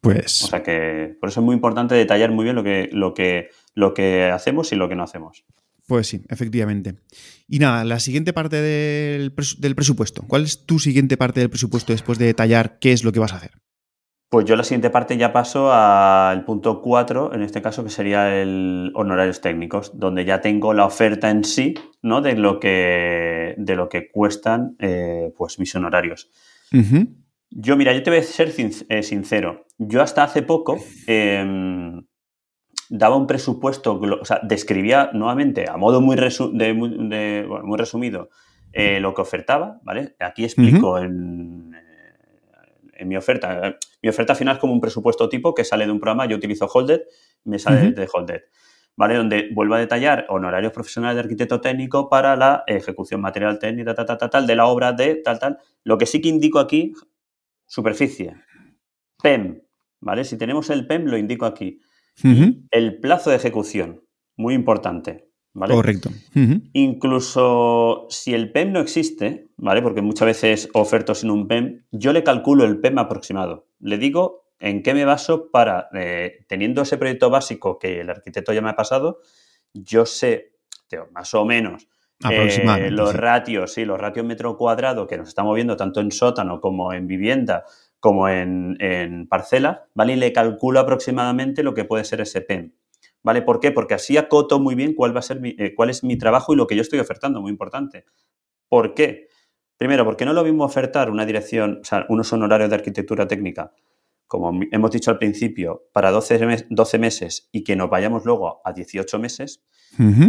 [0.01, 0.43] Pues.
[0.43, 3.47] O sea que por eso es muy importante detallar muy bien lo que, lo que,
[3.75, 5.45] lo que hacemos y lo que no hacemos.
[5.91, 6.95] Pues sí, efectivamente.
[7.49, 10.23] Y nada, la siguiente parte del, del, presupuesto.
[10.25, 13.33] ¿Cuál es tu siguiente parte del presupuesto después de detallar qué es lo que vas
[13.33, 13.51] a hacer?
[14.29, 18.41] Pues yo la siguiente parte ya paso al punto 4, en este caso que sería
[18.41, 22.21] el honorarios técnicos, donde ya tengo la oferta en sí, ¿no?
[22.21, 26.31] De lo que, de lo que cuestan eh, pues mis honorarios.
[27.49, 28.53] Yo, mira, yo te voy a ser
[28.87, 29.65] eh, sincero.
[29.77, 30.77] Yo hasta hace poco
[32.91, 38.29] daba un presupuesto, o sea, describía nuevamente a modo muy, muy resumido
[38.73, 40.15] eh, lo que ofertaba, ¿vale?
[40.19, 41.75] Aquí explico en
[43.01, 43.77] en mi oferta.
[44.01, 46.67] Mi oferta final es como un presupuesto tipo que sale de un programa, yo utilizo
[46.67, 47.01] Holded,
[47.43, 48.41] me sale de Holded.
[48.95, 49.15] ¿Vale?
[49.15, 54.05] Donde vuelvo a detallar honorarios profesionales de arquitecto técnico para la ejecución material técnica, tal,
[54.05, 55.57] tal, tal, de la obra de tal, tal.
[55.83, 56.93] Lo que sí que indico aquí,
[57.65, 58.35] superficie.
[59.23, 59.61] PEM,
[60.01, 60.23] ¿vale?
[60.23, 61.79] Si tenemos el PEM, lo indico aquí.
[62.71, 64.03] El plazo de ejecución,
[64.37, 65.31] muy importante.
[65.53, 66.09] Correcto.
[66.73, 69.81] Incluso si el PEM no existe, ¿vale?
[69.81, 73.67] Porque muchas veces oferto sin un PEM, yo le calculo el PEM aproximado.
[73.79, 78.53] Le digo en qué me baso para, eh, teniendo ese proyecto básico que el arquitecto
[78.53, 79.19] ya me ha pasado,
[79.73, 80.53] yo sé,
[81.11, 81.87] más o menos,
[82.29, 86.61] eh, los ratios, sí, los ratios metro cuadrado que nos está moviendo tanto en sótano
[86.61, 87.65] como en vivienda,
[88.01, 90.13] como en, en parcela, ¿vale?
[90.13, 92.73] Y le calculo aproximadamente lo que puede ser ese PEM.
[93.23, 93.43] ¿Vale?
[93.43, 93.71] ¿Por qué?
[93.71, 96.53] Porque así acoto muy bien cuál va a ser mi, eh, cuál es mi trabajo
[96.53, 98.05] y lo que yo estoy ofertando, muy importante.
[98.67, 99.27] ¿Por qué?
[99.77, 103.71] Primero, porque no lo mismo ofertar una dirección, o sea, unos honorarios de arquitectura técnica,
[104.31, 108.71] como hemos dicho al principio, para 12, 12 meses y que nos vayamos luego a
[108.71, 109.61] 18 meses.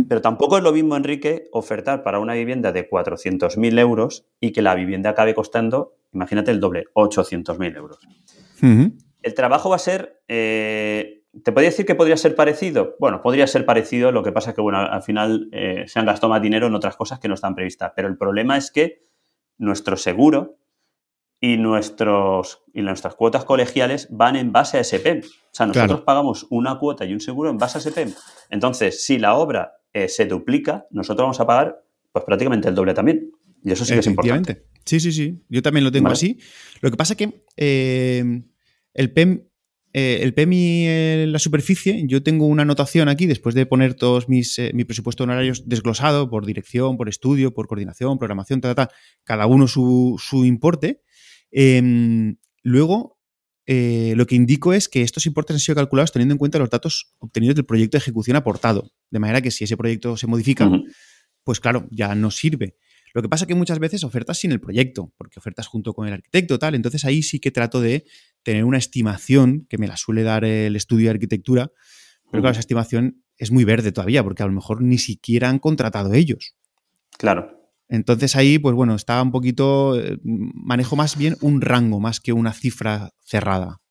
[0.09, 4.61] Pero tampoco es lo mismo, Enrique, ofertar para una vivienda de 400.000 euros y que
[4.61, 8.01] la vivienda acabe costando, imagínate el doble, 800.000 euros.
[9.23, 12.97] El trabajo va a ser eh, ¿Te podría decir que podría ser parecido?
[12.99, 16.07] Bueno, podría ser parecido, lo que pasa es que, bueno, al final eh, se han
[16.07, 17.93] gastado más dinero en otras cosas que no están previstas.
[17.95, 19.07] Pero el problema es que
[19.59, 20.57] nuestro seguro
[21.45, 25.23] y, nuestros, y nuestras cuotas colegiales van en base a ese PEM.
[25.25, 28.15] O sea, nosotros pagamos una cuota y un seguro en base a ese PEM.
[28.49, 32.95] Entonces, si la obra eh, se duplica, nosotros vamos a pagar pues prácticamente el doble
[32.95, 33.33] también.
[33.65, 34.67] Y eso sí que es importante.
[34.85, 35.43] Sí, sí, sí.
[35.49, 36.39] Yo también lo tengo así.
[36.81, 38.43] Lo que pasa es que eh,
[38.95, 39.43] el PEM
[39.95, 44.27] eh, el PEMI en la superficie, yo tengo una anotación aquí, después de poner todos
[44.27, 48.89] mis eh, mi presupuesto honorarios desglosado por dirección, por estudio, por coordinación, programación, tal, tal,
[49.25, 51.03] cada uno su, importe.
[51.53, 53.21] Em, luego,
[53.67, 56.71] eh, lo que indico es que estos importes han sido calculados teniendo en cuenta los
[56.71, 58.91] datos obtenidos del proyecto de ejecución aportado.
[59.11, 60.69] De manera que si ese proyecto se modifica,
[61.45, 62.77] pues claro, ya no sirve.
[63.15, 66.09] Lo que pasa es que muchas veces ofertas sin el proyecto, porque ofertas junto con
[66.09, 66.75] el arquitecto, tal.
[66.75, 68.05] Entonces ahí sí que trato de
[68.43, 71.71] tener una estimación que me la suele dar el estudio de arquitectura,
[72.31, 75.59] pero claro, esa estimación es muy verde todavía, porque a lo mejor ni siquiera han
[75.59, 76.57] contratado ellos.
[77.19, 77.62] Claro.
[77.93, 82.33] Entonces ahí, pues bueno, está un poquito, eh, manejo más bien un rango más que
[82.33, 83.83] una cifra cerrada.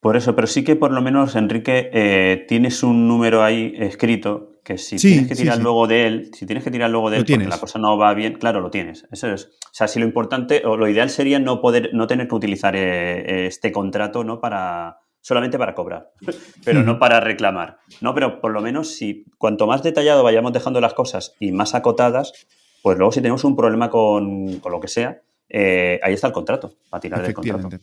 [0.00, 4.60] Por eso, pero sí que por lo menos, Enrique, eh, tienes un número ahí escrito
[4.62, 7.24] que si tienes que tirar luego de él, si tienes que tirar luego de él
[7.26, 9.08] porque la cosa no va bien, claro, lo tienes.
[9.10, 9.46] Eso es.
[9.46, 12.76] O sea, si lo importante o lo ideal sería no poder, no tener que utilizar
[12.76, 14.40] eh, este contrato, ¿no?
[14.40, 16.12] Para solamente para cobrar,
[16.64, 17.78] pero no para reclamar.
[18.00, 21.74] No, pero por lo menos si cuanto más detallado vayamos dejando las cosas y más
[21.74, 22.32] acotadas,
[22.82, 26.74] pues luego si tenemos un problema con, lo que sea, eh, ahí está el contrato,
[26.90, 27.78] para tirar del contrato.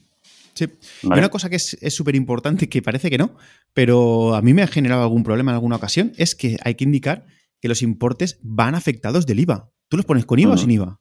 [0.53, 0.67] Sí.
[1.03, 3.35] Y una cosa que es súper importante, que parece que no,
[3.73, 6.85] pero a mí me ha generado algún problema en alguna ocasión, es que hay que
[6.85, 7.25] indicar
[7.61, 9.71] que los importes van afectados del IVA.
[9.89, 10.99] ¿Tú los pones con IVA o sin IVA?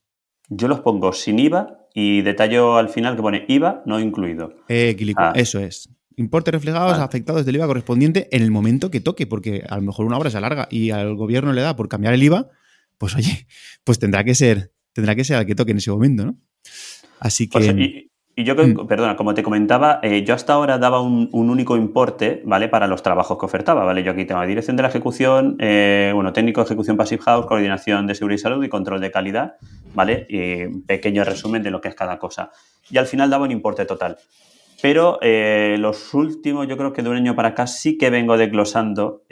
[0.49, 4.53] Yo los pongo sin IVA y detallo al final que pone IVA no incluido.
[4.67, 5.33] Eh, ah.
[5.35, 5.89] Eso es.
[6.17, 10.05] Importes reflejados afectados del IVA correspondiente en el momento que toque, porque a lo mejor
[10.05, 12.49] una obra se alarga y al gobierno le da por cambiar el IVA,
[12.97, 13.47] pues oye,
[13.83, 16.37] pues tendrá que ser, tendrá que ser al que toque en ese momento, ¿no?
[17.19, 18.09] Así pues, que.
[18.35, 18.87] y, yo, mm.
[18.87, 22.67] perdona, como te comentaba, eh, yo hasta ahora daba un, único importe, ¿vale?
[22.67, 24.03] Para los trabajos que ofertaba, ¿vale?
[24.03, 27.45] Yo aquí tengo la dirección de la ejecución, eh, bueno, técnico de ejecución Passive House,
[27.45, 29.55] coordinación de seguridad y salud y control de calidad,
[29.93, 30.25] ¿vale?
[30.29, 32.51] Y pequeño resumen de lo que es cada cosa.
[32.89, 34.17] Y al final daba un importe total.
[34.81, 38.37] Pero eh, los últimos, yo creo que de un año para acá sí que vengo
[38.37, 39.23] desglosando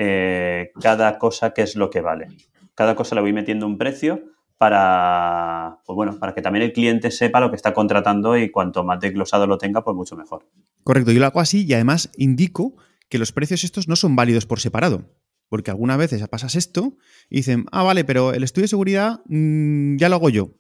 [0.82, 2.28] cada cosa que es lo que vale
[2.76, 4.24] cada cosa le voy metiendo un precio
[4.58, 8.84] para, pues bueno, para que también el cliente sepa lo que está contratando y cuanto
[8.84, 10.48] más desglosado lo tenga, pues mucho mejor.
[10.84, 12.76] Correcto, yo lo hago así y además indico
[13.10, 15.10] que los precios estos no son válidos por separado.
[15.50, 16.98] Porque algunas veces pasas esto
[17.30, 20.56] y dicen, ah, vale, pero el estudio de seguridad mm, ya lo hago yo.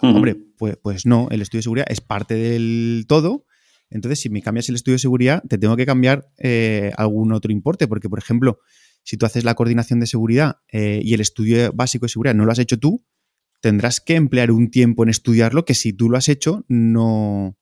[0.00, 3.46] Hombre, pues, pues no, el estudio de seguridad es parte del todo.
[3.90, 7.50] Entonces, si me cambias el estudio de seguridad, te tengo que cambiar eh, algún otro
[7.50, 7.88] importe.
[7.88, 8.58] Porque, por ejemplo,
[9.08, 12.44] si tú haces la coordinación de seguridad eh, y el estudio básico de seguridad no
[12.44, 13.06] lo has hecho tú,
[13.62, 17.56] tendrás que emplear un tiempo en estudiarlo que si tú lo has hecho no,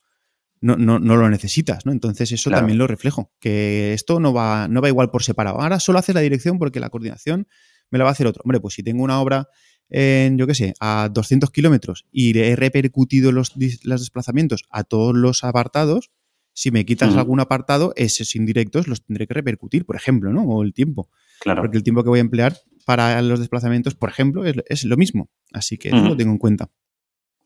[0.60, 1.92] no, no, lo necesitas, ¿no?
[1.92, 5.60] Entonces eso también lo reflejo, que esto no va, no va igual por separado.
[5.60, 7.46] Ahora solo haces la dirección porque la coordinación
[7.92, 8.42] me la va a hacer otro.
[8.44, 9.46] Hombre, pues si tengo una obra
[9.88, 13.52] en, yo qué sé, a 200 kilómetros y he repercutido los,
[13.84, 16.10] los desplazamientos a todos los apartados,
[16.54, 20.42] si me quitas algún apartado, esos indirectos los tendré que repercutir, por ejemplo, ¿no?
[20.42, 21.08] O el tiempo.
[21.40, 21.62] Claro.
[21.62, 25.28] Porque el tiempo que voy a emplear para los desplazamientos, por ejemplo, es, lo mismo.
[25.52, 26.70] Así que eso lo tengo en cuenta.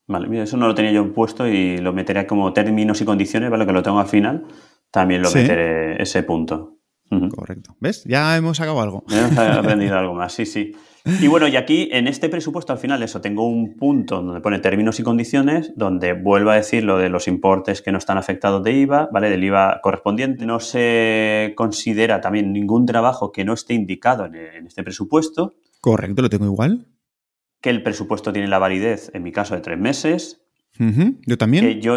[0.07, 3.51] Vale, mira, eso no lo tenía yo puesto y lo meteré como términos y condiciones,
[3.51, 3.65] ¿vale?
[3.65, 4.45] Que lo tengo al final.
[4.91, 6.79] También lo meteré ese punto.
[7.35, 7.77] Correcto.
[7.81, 8.05] ¿Ves?
[8.05, 9.05] Ya hemos sacado algo.
[9.09, 10.73] Ya hemos aprendido algo más, sí, sí.
[11.05, 14.59] Y bueno, y aquí en este presupuesto al final eso tengo un punto donde pone
[14.59, 18.63] términos y condiciones, donde vuelvo a decir lo de los importes que no están afectados
[18.63, 19.31] de IVA, ¿vale?
[19.31, 20.45] Del IVA correspondiente.
[20.47, 25.55] No se considera también ningún trabajo que no esté indicado en, este presupuesto.
[25.81, 26.87] Correcto, lo tengo igual.
[27.61, 30.43] Que el presupuesto tiene la validez, en mi caso, de tres meses.
[31.27, 31.65] Yo también.
[31.65, 31.97] Que yo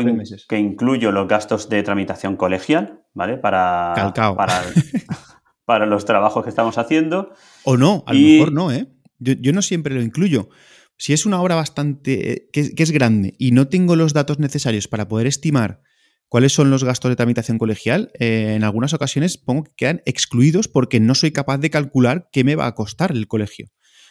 [0.49, 3.37] que incluyo los gastos de tramitación colegial, ¿vale?
[3.37, 4.61] Para, para,
[5.65, 7.33] para los trabajos que estamos haciendo.
[7.63, 8.87] O no, a lo mejor no, ¿eh?
[9.19, 10.49] Yo, no siempre lo incluyo.
[10.97, 12.31] Si es una obra bastante.
[12.31, 15.81] Eh, que, es grande y no tengo los datos necesarios para poder estimar
[16.27, 20.67] cuáles son los gastos de tramitación colegial, eh, en algunas ocasiones pongo que quedan excluidos
[20.67, 23.67] porque no soy capaz de calcular qué me va a costar el colegio.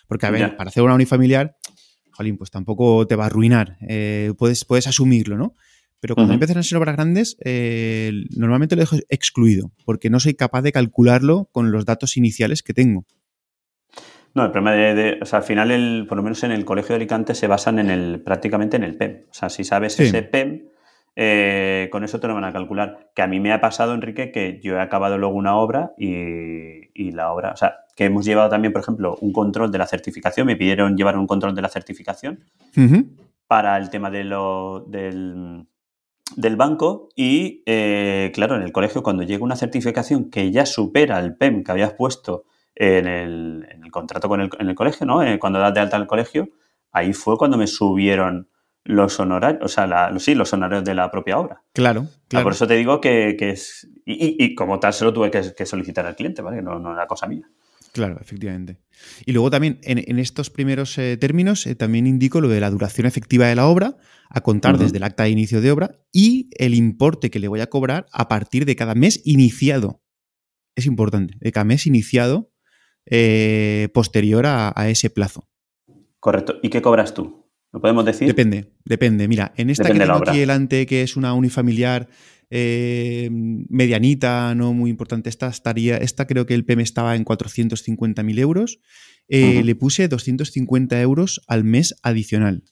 [0.06, 1.56] Porque, a ver, para hacer una unifamiliar,
[2.12, 3.76] jolín, pues tampoco te va a arruinar.
[3.88, 5.56] Eh, puedes, puedes asumirlo, ¿no?
[6.02, 7.36] Pero cuando empiezan a ser obras grandes,
[8.36, 12.74] normalmente lo dejo excluido, porque no soy capaz de calcularlo con los datos iniciales que
[12.74, 13.04] tengo.
[14.34, 16.88] No, el problema de, o sea, al final, el, por lo menos en el Colegio
[16.88, 19.26] de Alicante se basan en el, prácticamente en el PEM.
[19.30, 20.62] O sea, si sabes ese PEM,
[21.14, 23.12] eh, con eso te lo van a calcular.
[23.14, 27.12] Que a mí me ha pasado, Enrique, que yo he acabado luego una obra y,
[27.12, 30.48] la obra, o sea, que hemos llevado también, por ejemplo, un control de la certificación,
[30.48, 32.40] me pidieron llevar un control de la certificación
[33.46, 35.66] para el tema de lo, del,
[36.36, 41.18] del banco y, eh, claro, en el colegio cuando llega una certificación que ya supera
[41.18, 45.22] el PEM que habías puesto en el, contrato con el, en el colegio, ¿no?
[45.22, 46.48] Eh, cuando das de alta al colegio,
[46.90, 48.48] ahí fue cuando me subieron
[48.84, 51.62] los honorarios, o sea, sí, los honorarios de la propia obra.
[51.72, 52.44] Claro, claro.
[52.44, 53.88] por eso te digo que, es.
[54.04, 56.62] Y, como tal se lo tuve que, solicitar al cliente, ¿vale?
[56.62, 57.48] No, no era cosa mía.
[57.92, 58.78] Claro, efectivamente.
[59.26, 63.06] Y luego también en, estos primeros eh, términos eh, también indico lo de la duración
[63.06, 63.98] efectiva de la obra
[64.30, 67.60] a contar desde el acta de inicio de obra y el importe que le voy
[67.60, 70.02] a cobrar a partir de cada mes iniciado.
[70.74, 72.50] Es importante, de cada mes iniciado
[73.04, 75.50] eh, posterior a, ese plazo.
[76.18, 76.60] Correcto.
[76.62, 77.46] ¿Y qué cobras tú?
[77.72, 78.26] ¿Lo podemos decir?
[78.26, 79.28] Depende, depende.
[79.28, 82.08] Mira, en esta que tengo aquí delante, que es una unifamiliar
[82.54, 88.38] eh, medianita, no muy importante, esta estaría, esta creo que el PM estaba en 450.000
[88.38, 88.78] euros.
[89.28, 92.64] Eh, le puse 250 euros al mes adicional.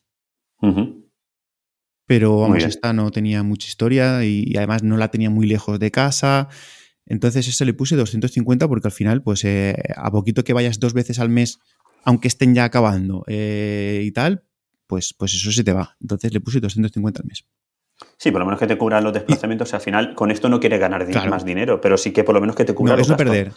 [2.06, 5.90] Pero vamos, esta no tenía mucha historia y, además no la tenía muy lejos de
[5.90, 6.48] casa.
[7.06, 10.92] Entonces eso le puse 250 porque al final, pues eh, a poquito que vayas dos
[10.92, 11.58] veces al mes,
[12.04, 14.44] aunque estén ya acabando y tal,
[14.86, 15.96] pues, pues eso se te va.
[16.02, 17.46] Entonces le puse 250 al mes.
[18.16, 19.72] Sí, por lo menos que te cubran los desplazamientos.
[19.74, 22.56] al final, con esto no quieres ganar más dinero, pero sí que por lo menos
[22.56, 23.52] que te cubra no, es no perder.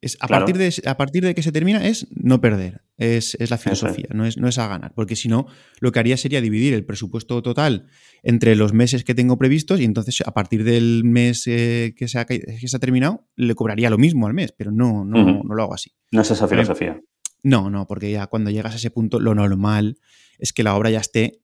[0.00, 3.58] Es, a, partir de, a partir de que se termina es no perder, es, la
[3.58, 5.48] filosofía, no, es, no es a ganar, porque si no,
[5.80, 7.88] lo que haría sería dividir el presupuesto total
[8.22, 12.20] entre los meses que tengo previstos y entonces a partir del mes eh, que, se
[12.20, 15.54] ha, que, se ha, terminado le cobraría lo mismo al mes, pero no, no, no
[15.54, 15.90] lo hago así.
[16.12, 17.00] No es esa filosofía.
[17.42, 19.98] No, no, porque ya cuando llegas a ese punto lo normal
[20.38, 21.40] es que la obra ya esté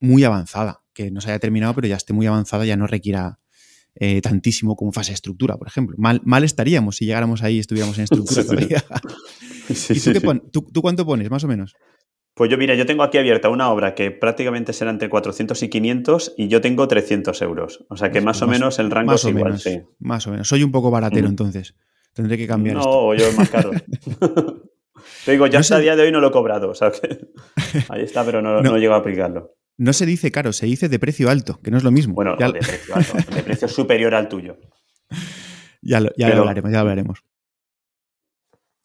[0.00, 3.38] muy avanzada, que no se haya terminado, pero ya esté muy avanzada, ya no requiera
[3.94, 5.96] eh, tantísimo como fase de estructura, por ejemplo.
[5.98, 8.84] Mal, mal estaríamos si llegáramos ahí y estuviéramos en estructura todavía.
[9.68, 11.74] ¿Y tú, tú, cuánto pones, más o menos?
[12.34, 15.68] Pues yo, mira, yo tengo aquí abierta una obra que prácticamente será entre 400 y
[15.68, 17.84] 500 y yo tengo 300 euros.
[17.90, 19.82] O sea que más, o menos el rango es igual, sí.
[19.98, 20.48] Más o menos.
[20.48, 21.74] Soy un poco baratero entonces.
[22.14, 23.70] Tendré que cambiar no, yo más caro.
[25.24, 26.70] Te digo, ya hasta el día de hoy no lo he cobrado.
[26.70, 27.28] O sea que
[27.90, 28.62] ahí está, pero no, no.
[28.62, 29.54] no llego a aplicarlo.
[29.78, 32.14] No se dice caro, se dice de precio alto, que no es lo mismo.
[32.14, 34.56] Bueno, de precio alto, de precio superior al tuyo.
[35.84, 37.24] Ya, lo, ya lo hablaremos, ya lo hablaremos.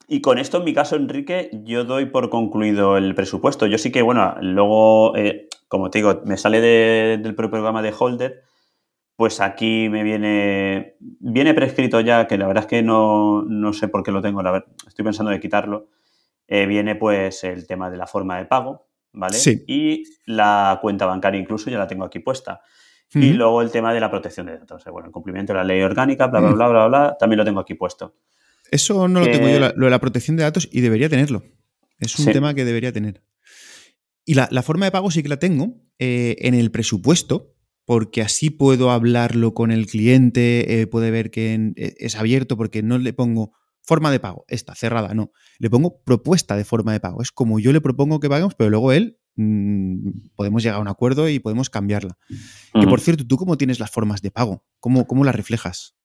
[0.08, 3.68] Y con esto, en mi caso, Enrique, yo doy por concluido el presupuesto.
[3.68, 7.94] Yo sí que, bueno, luego, eh, como te digo, me sale del propio programa de
[7.98, 8.42] Holder,
[9.18, 13.90] pues aquí me viene, viene prescrito ya, que la verdad es que no, no sé
[13.90, 15.90] por qué lo tengo, la verdad, estoy pensando de quitarlo.
[16.48, 18.87] Eh, viene pues el tema de la forma de pago,
[19.18, 19.38] ¿vale?
[19.68, 22.61] Y la cuenta bancaria incluso ya la tengo aquí puesta.
[23.13, 24.84] Y luego el tema de la protección de datos.
[24.91, 27.59] Bueno, el cumplimiento de la ley orgánica, bla, bla, bla, bla, bla, también lo tengo
[27.59, 28.15] aquí puesto.
[28.70, 31.43] Eso no lo tengo yo, lo de la protección de datos, y debería tenerlo.
[31.99, 33.24] Es un tema que debería tener.
[34.26, 37.55] Y la, forma de pago sí que la tengo eh, en el presupuesto,
[37.86, 42.84] porque así puedo hablarlo con el cliente, eh, puede ver que eh, es abierto, porque
[42.84, 43.53] no le pongo
[43.88, 45.32] forma de pago, esta, cerrada, no.
[45.60, 47.22] Le pongo propuesta de forma de pago.
[47.22, 50.90] Es como yo le propongo que paguemos, pero luego él mm, podemos llegar a un
[50.90, 52.18] acuerdo y podemos cambiarla.
[52.74, 54.66] Que por cierto, ¿tú cómo tienes las formas de pago?
[54.82, 55.96] ¿Cómo, cómo las reflejas?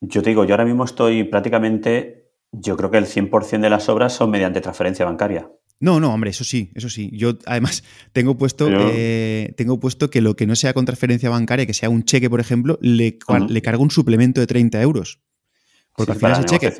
[0.00, 3.88] Yo te digo, yo ahora mismo estoy prácticamente, yo creo que el 100% de las
[3.88, 5.50] obras son mediante transferencia bancaria.
[5.80, 7.10] No, no, hombre, eso sí, eso sí.
[7.14, 11.64] Yo además tengo puesto, eh, tengo puesto que lo que no sea con transferencia bancaria,
[11.64, 15.22] que sea un cheque, por ejemplo, le, le cargo un suplemento de 30 euros.
[15.96, 16.72] Porque al final ese cheque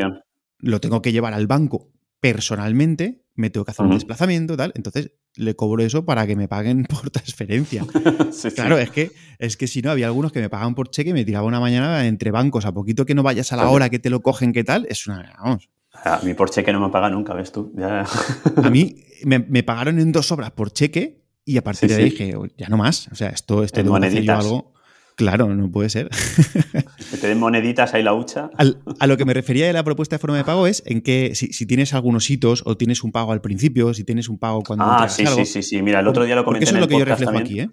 [0.59, 1.91] lo tengo que llevar al banco
[2.21, 6.49] personalmente, me tengo que hacer un desplazamiento, tal, entonces le cobro eso para que me
[6.49, 7.85] paguen por transferencia.
[8.55, 11.13] claro, es que es que si no, había algunos que me pagaban por cheque y
[11.13, 13.99] me tiraba una mañana entre bancos, a poquito que no vayas a la hora que
[13.99, 14.87] te lo cogen, ¿qué tal?
[14.89, 15.69] Es una, vamos.
[16.05, 17.73] A mí por cheque no me paga nunca, ¿ves tú?
[18.57, 22.35] a mí me, pagaron en dos obras por cheque y a partir de ahí dije,
[22.57, 24.75] ya no más, o sea, esto, este tengo que algo.
[25.17, 26.11] Claro, no puede ser.
[27.11, 28.51] Que te den moneditas ahí la hucha.
[28.57, 31.35] a lo que me refería de la propuesta de forma de pago es en que
[31.35, 34.85] si, tienes algunos hitos o tienes un pago al principio, si tienes un pago cuando.
[34.85, 35.83] Ah, sí, sí, sí, sí.
[35.83, 36.65] Mira, el otro día lo comenté.
[36.65, 37.71] Eso es lo que yo reflejo aquí, ¿eh?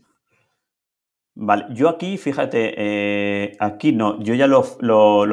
[1.36, 4.64] Vale, yo aquí, fíjate, eh, aquí no, yo ya lo,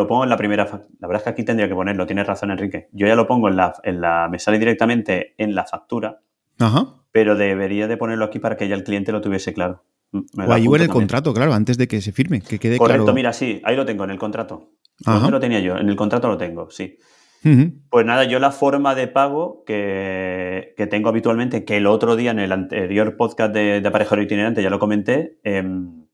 [0.08, 0.64] pongo en la primera.
[0.98, 2.88] La verdad es que aquí tendría que ponerlo, tienes razón, Enrique.
[2.92, 4.28] Yo ya lo pongo en la, en la.
[4.30, 6.20] Me sale directamente en la factura.
[6.58, 6.94] Ajá.
[7.12, 9.84] Pero debería de ponerlo aquí para que ya el cliente lo tuviese claro.
[10.12, 13.32] O ahí en el contrato, claro, antes de que se firme, que quede Correcto, mira,
[13.32, 14.70] sí, ahí lo tengo en el contrato.
[14.98, 15.76] ¿Dónde lo tenía yo?
[15.76, 16.98] En el contrato lo tengo, sí.
[17.42, 22.38] Pues nada, yo la forma de pago que, tengo habitualmente, que el otro día en
[22.38, 26.06] el anterior podcast de, de Aparejero Itinerante ya lo comenté, em,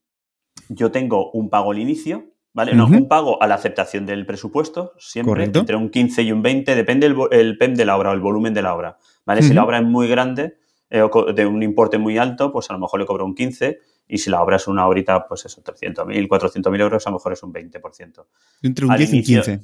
[0.69, 2.75] yo tengo un pago al inicio, ¿vale?
[2.75, 6.77] No, un pago a la aceptación del presupuesto, siempre entre un 15 y un 20,
[6.77, 9.43] depende el, el PEM de la obra o el volumen de la obra, ¿vale?
[9.43, 10.59] Si la obra es muy grande,
[10.91, 11.03] eh,
[11.35, 14.31] de un importe muy alto, pues a lo mejor le cobro un 15 y si
[14.31, 17.53] la obra es una horita, pues eso, 300.000, 400.000 euros, a lo mejor es un
[17.53, 18.27] 20%.
[18.63, 19.61] Entre un 10 y 15.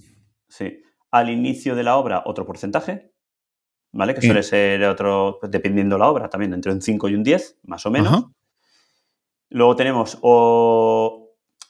[0.49, 0.83] Sí.
[1.11, 3.13] Al inicio de la obra, otro porcentaje,
[3.93, 4.15] ¿vale?
[4.15, 7.59] Que suele ser otro, pues, dependiendo la obra, también entre un 5 y un 10,
[7.65, 8.27] más o menos.
[9.51, 10.19] Luego tenemos,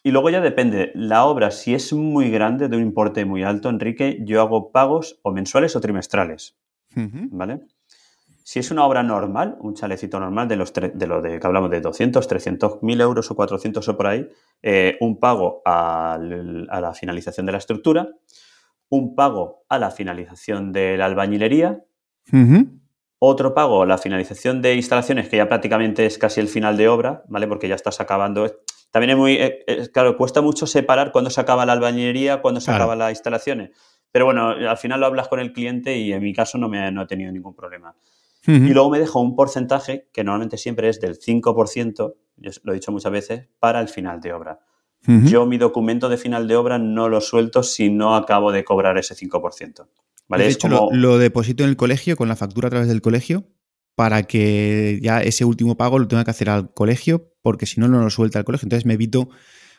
[0.04, 3.68] y luego ya depende, la obra, si es muy grande, de un importe muy alto,
[3.68, 6.56] Enrique, yo hago pagos o mensuales o trimestrales,
[6.94, 7.60] ¿vale?
[8.44, 11.70] Si es una obra normal, un chalecito normal de los de lo de que hablamos
[11.70, 14.28] de 200, 300 mil euros o 400 o por ahí,
[14.62, 18.08] eh, un pago a la finalización de la estructura,
[18.88, 21.84] un pago a la finalización de la albañilería,
[23.18, 26.88] otro pago a la finalización de instalaciones, que ya prácticamente es casi el final de
[26.88, 27.46] obra, ¿vale?
[27.46, 28.46] Porque ya estás acabando.
[28.90, 32.70] También es muy, eh, claro, cuesta mucho separar cuándo se acaba la albañilería, cuándo se
[32.70, 33.70] acaba las instalaciones.
[34.10, 36.90] Pero bueno, al final lo hablas con el cliente y en mi caso no, me,
[36.92, 37.94] no he tenido ningún problema.
[38.46, 42.74] Y luego me dejo un porcentaje, que normalmente siempre es del 5%, yo lo he
[42.74, 44.60] dicho muchas veces, para el final de obra.
[45.06, 48.98] Yo mi documento de final de obra no lo suelto si no acabo de cobrar
[48.98, 49.86] ese 5%.
[50.28, 50.44] ¿vale?
[50.44, 53.44] De hecho, lo, deposito en el colegio con la factura a través del colegio
[53.96, 57.88] para que ya ese último pago lo tenga que hacer al colegio porque si no,
[57.88, 58.66] no lo suelta el colegio.
[58.66, 59.28] Entonces me evito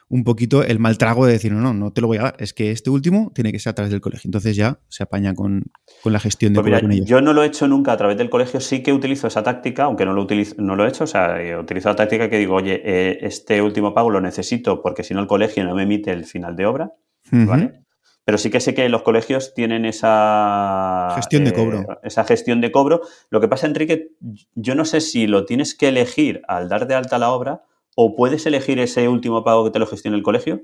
[0.09, 2.35] un poquito el mal trago de decir, no, no, no te lo voy a dar,
[2.39, 4.27] es que este último tiene que ser a través del colegio.
[4.27, 5.71] Entonces ya se apaña con,
[6.03, 8.59] la gestión de pues mira, Yo no lo he hecho nunca a través del colegio,
[8.59, 11.41] sí que utilizo esa táctica, aunque no lo, utilizo, no lo he hecho, o sea,
[11.41, 15.13] he utilizado la táctica que digo, oye, eh, este último pago lo necesito porque si
[15.13, 16.93] no el colegio no me emite el final de obra,
[17.31, 17.83] ¿vale?
[18.25, 21.99] Pero sí que sé que los colegios tienen esa gestión de eh, cobro.
[22.03, 23.01] esa gestión de cobro.
[23.29, 24.11] Lo que pasa, Enrique,
[24.55, 27.63] yo no sé si lo tienes que elegir al dar de alta la obra
[27.95, 30.61] o puedes elegir ese último pago que te lo gestione el colegio.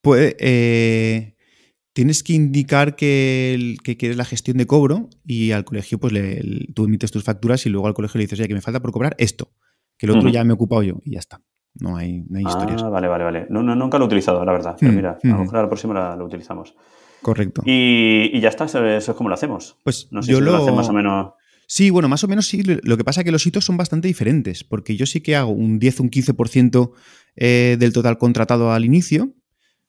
[0.00, 0.36] Pues
[1.98, 6.12] tienes que indicar que, quieres la gestión de cobro y al colegio pues
[6.74, 8.92] tú emites tus facturas y luego al colegio le dices, oye, que me falta por
[8.92, 9.50] cobrar esto,
[9.96, 11.42] que el otro ya me he ocupado yo y ya está.
[11.80, 12.82] No hay, no hay historias.
[12.82, 13.46] Ah, vale, vale, vale.
[13.50, 14.76] No, nunca lo he utilizado, la verdad.
[14.78, 15.40] Pero mm, mira, a lo mm.
[15.40, 16.74] mejor a la próxima lo utilizamos.
[17.22, 17.62] Correcto.
[17.64, 19.76] Y, ya está, eso es como lo hacemos.
[19.84, 20.56] Pues no sé yo si lo...
[20.56, 21.32] hacemos más o menos.
[21.70, 22.62] Sí, bueno, más o menos sí.
[22.62, 25.50] Lo que pasa es que los hitos son bastante diferentes, porque yo sí que hago
[25.50, 26.92] un 10 un 15%
[27.36, 29.34] eh, del total contratado al inicio,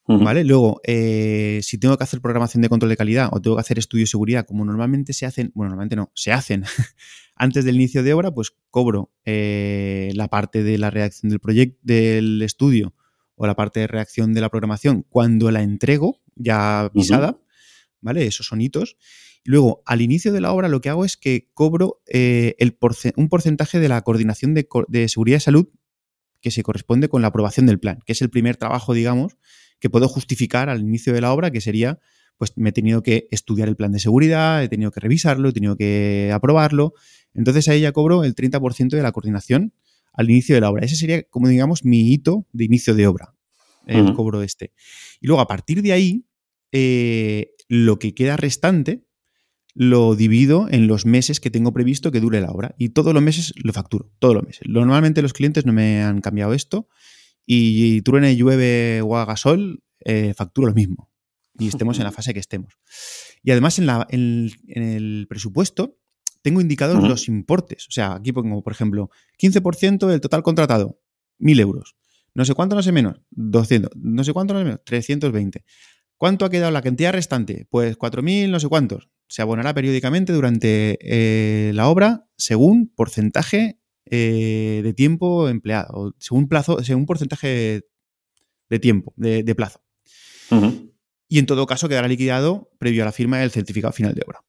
[0.05, 0.43] ¿vale?
[0.43, 3.79] Luego, eh, si tengo que hacer programación de control de calidad o tengo que hacer
[3.79, 6.65] estudio de seguridad, como normalmente se hacen, bueno, normalmente no, se hacen
[7.35, 11.79] antes del inicio de obra, pues cobro eh, la parte de la reacción del proyecto,
[11.81, 12.93] del estudio
[13.35, 17.39] o la parte de reacción de la programación cuando la entrego ya visada,
[18.01, 18.25] ¿vale?
[18.25, 18.97] Esos son hitos.
[19.49, 22.77] Luego, al inicio de la obra, lo que hago es que cobro eh, el
[23.15, 25.69] un porcentaje de la coordinación de, de, seguridad y salud
[26.39, 29.37] que se corresponde con la aprobación del plan, que es el primer trabajo, digamos,
[29.79, 31.97] que puedo justificar al inicio de la obra, que sería,
[32.37, 35.51] pues me he tenido que estudiar el plan de seguridad, he tenido que revisarlo, he
[35.51, 36.93] tenido que aprobarlo,
[37.33, 39.73] entonces ahí ya cobro el 30% de la coordinación
[40.13, 40.85] al inicio de la obra.
[40.85, 43.33] Ese sería, como digamos, mi hito de inicio de obra,
[43.87, 44.73] el cobro este.
[45.19, 46.27] Y luego, a partir de ahí,
[46.71, 49.08] eh, lo que queda restante
[49.79, 52.75] lo divido en los meses que tengo previsto que dure la obra.
[52.77, 54.67] Y todos los meses lo facturo, todos los meses.
[54.67, 56.89] Normalmente los clientes no me han cambiado esto.
[57.45, 61.09] Y truene, llueve o haga sol, eh, facturo lo mismo.
[61.57, 62.73] Y estemos en la fase que estemos.
[63.41, 65.97] Y además en, la, en el presupuesto
[66.41, 67.87] tengo indicados los importes.
[67.87, 69.09] O sea, aquí pongo, por ejemplo,
[69.41, 70.99] 15% del total contratado,
[71.39, 71.95] 1.000 euros.
[72.33, 73.91] No sé cuánto, no sé menos, 200.
[73.95, 75.63] No sé cuánto, no sé menos, 320.
[76.17, 77.65] ¿Cuánto ha quedado la cantidad restante?
[77.69, 79.07] Pues 4.000, no sé cuántos.
[79.29, 86.83] Se abonará periódicamente durante eh, la obra según porcentaje eh, de tiempo empleado, según plazo,
[86.83, 87.83] según porcentaje
[88.69, 89.81] de tiempo, de, plazo.
[91.27, 94.43] Y en todo caso quedará liquidado previo a la firma del certificado final de obra.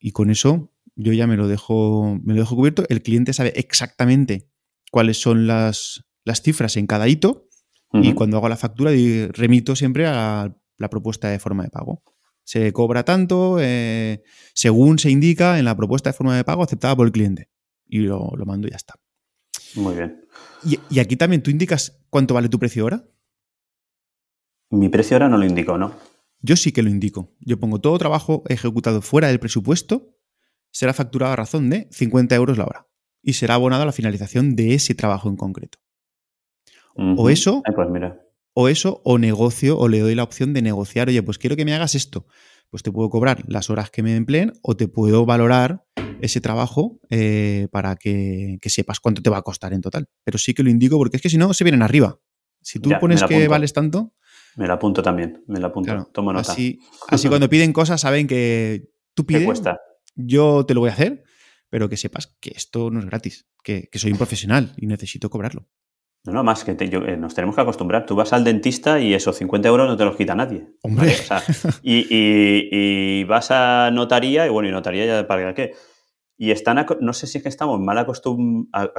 [0.00, 2.84] Y con eso yo ya me lo dejo, me lo dejo cubierto.
[2.88, 4.48] El cliente sabe exactamente
[4.90, 6.04] cuáles son las,
[6.42, 7.48] cifras en cada hito
[7.92, 8.90] y cuando hago la factura
[9.28, 12.02] remito siempre a la, propuesta de forma de pago.
[12.44, 14.22] Se cobra tanto eh,
[14.52, 17.48] según se indica en la propuesta de forma de pago aceptada por el cliente.
[17.86, 18.94] Y lo, mando y ya está.
[19.74, 20.24] Muy bien.
[20.64, 23.04] Y, y, aquí también tú indicas cuánto vale tu precio ahora.
[24.70, 25.94] Mi precio ahora no lo indico, ¿no?
[26.40, 27.34] Yo sí que lo indico.
[27.40, 30.14] Yo pongo todo trabajo ejecutado fuera del presupuesto
[30.74, 32.88] será facturado a razón de 50 euros la hora
[33.22, 35.78] y será abonado a la finalización de ese trabajo en concreto.
[36.96, 37.88] O eso, pues
[38.54, 41.64] o eso, o negocio, o le doy la opción de negociar, oye, pues quiero que
[41.64, 42.26] me hagas esto.
[42.70, 45.84] Pues te puedo cobrar las horas que me empleen o te puedo valorar
[46.20, 50.08] ese trabajo eh, para que, sepas cuánto te va a costar en total.
[50.24, 52.18] Pero sí que lo indico porque es que si no, se vienen arriba.
[52.62, 54.14] Si tú pones que vales tanto.
[54.56, 56.08] Me la apunto también, me la apunto.
[56.12, 56.52] Tomo nota.
[56.52, 59.44] Así, así cuando piden cosas saben que tú pides.
[59.44, 59.78] cuesta?
[60.14, 61.24] yo te lo voy a hacer,
[61.68, 65.68] pero que sepas que esto no es gratis, que, soy un profesional y necesito cobrarlo.
[66.24, 68.06] No, no, más que eh, nos tenemos que acostumbrar.
[68.06, 70.66] Tú vas al dentista y esos 50 euros no te los quita nadie.
[70.82, 71.14] Hombre.
[71.82, 75.74] y, vas a notaría, y bueno, y notaría ya para qué.
[76.36, 78.90] Y están, no sé si es que estamos mal acostumbrados,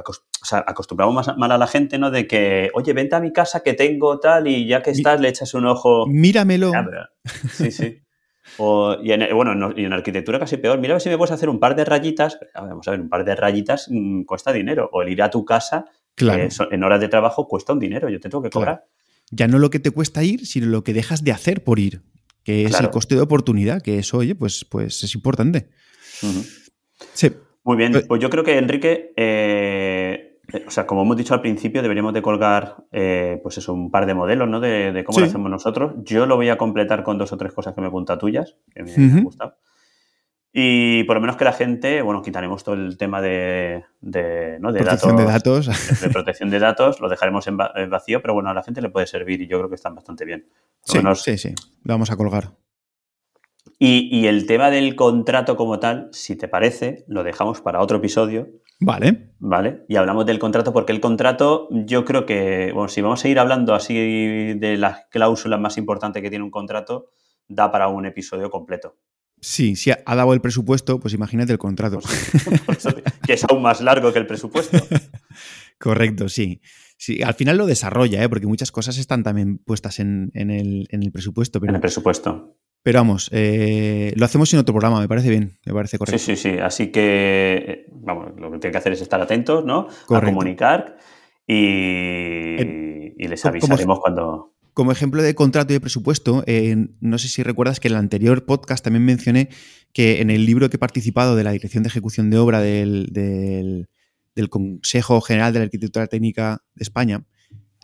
[0.41, 2.09] o sea, acostumbramos mal a la gente, ¿no?
[2.09, 5.29] De que, oye, vente a mi casa que tengo tal y ya que estás le
[5.29, 6.05] echas un ojo.
[6.07, 6.71] Míramelo.
[7.51, 8.05] sí, sí
[9.01, 10.79] y en, bueno, y en arquitectura casi peor.
[10.79, 12.39] Mira si me puedes hacer un par de rayitas.
[12.53, 14.89] Vamos a ver, un par de rayitas mm, cuesta dinero.
[14.93, 15.85] O el ir a tu casa
[16.17, 18.09] en horas de trabajo cuesta un dinero.
[18.09, 18.85] Yo te tengo que cobrar.
[19.31, 22.03] Ya no lo que te cuesta ir, sino lo que dejas de hacer por ir.
[22.43, 23.81] Que es el coste de oportunidad.
[23.81, 25.69] Que eso, oye, pues, pues es importante.
[27.13, 27.31] Sí.
[27.63, 27.91] Muy bien.
[27.91, 32.13] Pues, pues yo creo que, Enrique, eh, o sea, como hemos dicho al principio, deberíamos
[32.13, 34.59] de colgar, eh, pues eso, un par de modelos, ¿no?
[34.59, 35.93] De, cómo lo hacemos nosotros.
[36.03, 38.83] Yo lo voy a completar con dos o tres cosas que me apunta tuyas, que
[38.83, 39.55] me han gustado.
[40.57, 44.71] Y por lo menos que la gente, bueno, quitaremos todo el tema de, de, ¿no?
[44.71, 45.99] de protección datos, de datos.
[46.01, 49.05] De, protección de datos, lo dejaremos en, vacío, pero bueno, a la gente le puede
[49.05, 50.47] servir y yo creo que están bastante bien.
[50.81, 52.51] Sí, sí, sí, lo vamos a colgar.
[53.79, 57.97] Y, y, el tema del contrato como tal, si te parece, lo dejamos para otro
[57.97, 58.47] episodio,
[58.79, 59.31] Vale.
[59.39, 59.83] Vale.
[59.87, 63.39] Y hablamos del contrato porque el contrato, yo creo que, bueno, si vamos a ir
[63.39, 67.07] hablando así de las cláusulas más importantes que tiene un contrato,
[67.47, 68.95] da para un episodio completo.
[69.45, 71.99] Sí, si ha dado el presupuesto, pues imagínate el contrato.
[73.27, 74.79] que es aún más largo que el presupuesto.
[75.79, 76.61] Correcto, sí.
[76.97, 78.27] Sí, al final lo desarrolla, ¿eh?
[78.27, 81.59] porque muchas cosas están también puestas en, el, presupuesto.
[81.59, 82.57] Pero, en el presupuesto.
[82.81, 86.17] Pero vamos, eh, lo hacemos en otro programa, me parece bien, me parece correcto.
[86.17, 86.57] Sí, sí, sí.
[86.57, 89.87] Así que, eh, vamos, lo que tiene que hacer es estar atentos, ¿no?
[90.09, 90.97] A comunicar
[91.45, 94.54] y, y les avisaremos cuando.
[94.75, 96.43] Como ejemplo de contrato y de presupuesto,
[96.99, 99.47] no sé si recuerdas que en el anterior podcast también mencioné
[99.93, 103.07] que en el libro que he participado de la Dirección de Ejecución de Obra del,
[103.13, 107.25] del Consejo General de la Arquitectura Técnica de España,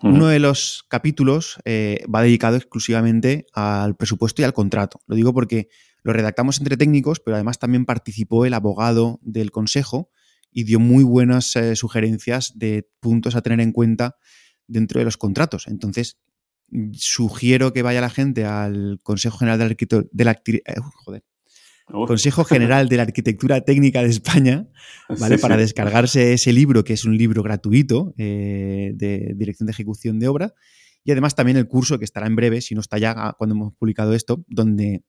[0.04, 5.00] uno de los capítulos eh, va dedicado exclusivamente al presupuesto y al contrato.
[5.08, 5.70] Lo digo porque
[6.04, 10.10] lo redactamos entre técnicos, pero además también participó el abogado del Consejo
[10.52, 14.18] y dio muy buenas eh, sugerencias de puntos a tener en cuenta
[14.68, 15.68] dentro de los contratos.
[15.68, 16.18] Entonces,
[16.94, 21.24] sugiero que vaya la gente al Consejo General de la Arquitectura, de la, eh, joder,
[22.08, 24.68] Consejo General de la Arquitectura Técnica de España,
[25.20, 25.38] ¿vale?
[25.38, 30.28] Para descargarse ese libro, que es un libro gratuito eh, de Dirección de Ejecución de
[30.28, 30.54] Obra.
[31.04, 33.74] Y además también el curso que estará en breve, si no está ya cuando hemos
[33.74, 35.04] publicado esto, donde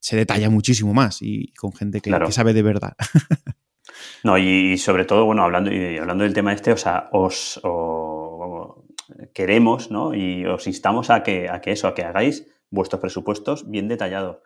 [0.00, 2.94] se detalla muchísimo más y con gente que, sabe de verdad.
[4.24, 7.60] no, y sobre todo, bueno, hablando, y hablando del tema este, o sea, os
[9.32, 10.14] queremos, ¿no?
[10.14, 14.38] Y os instamos a que, a que eso, a que hagáis vuestros presupuestos bien detallados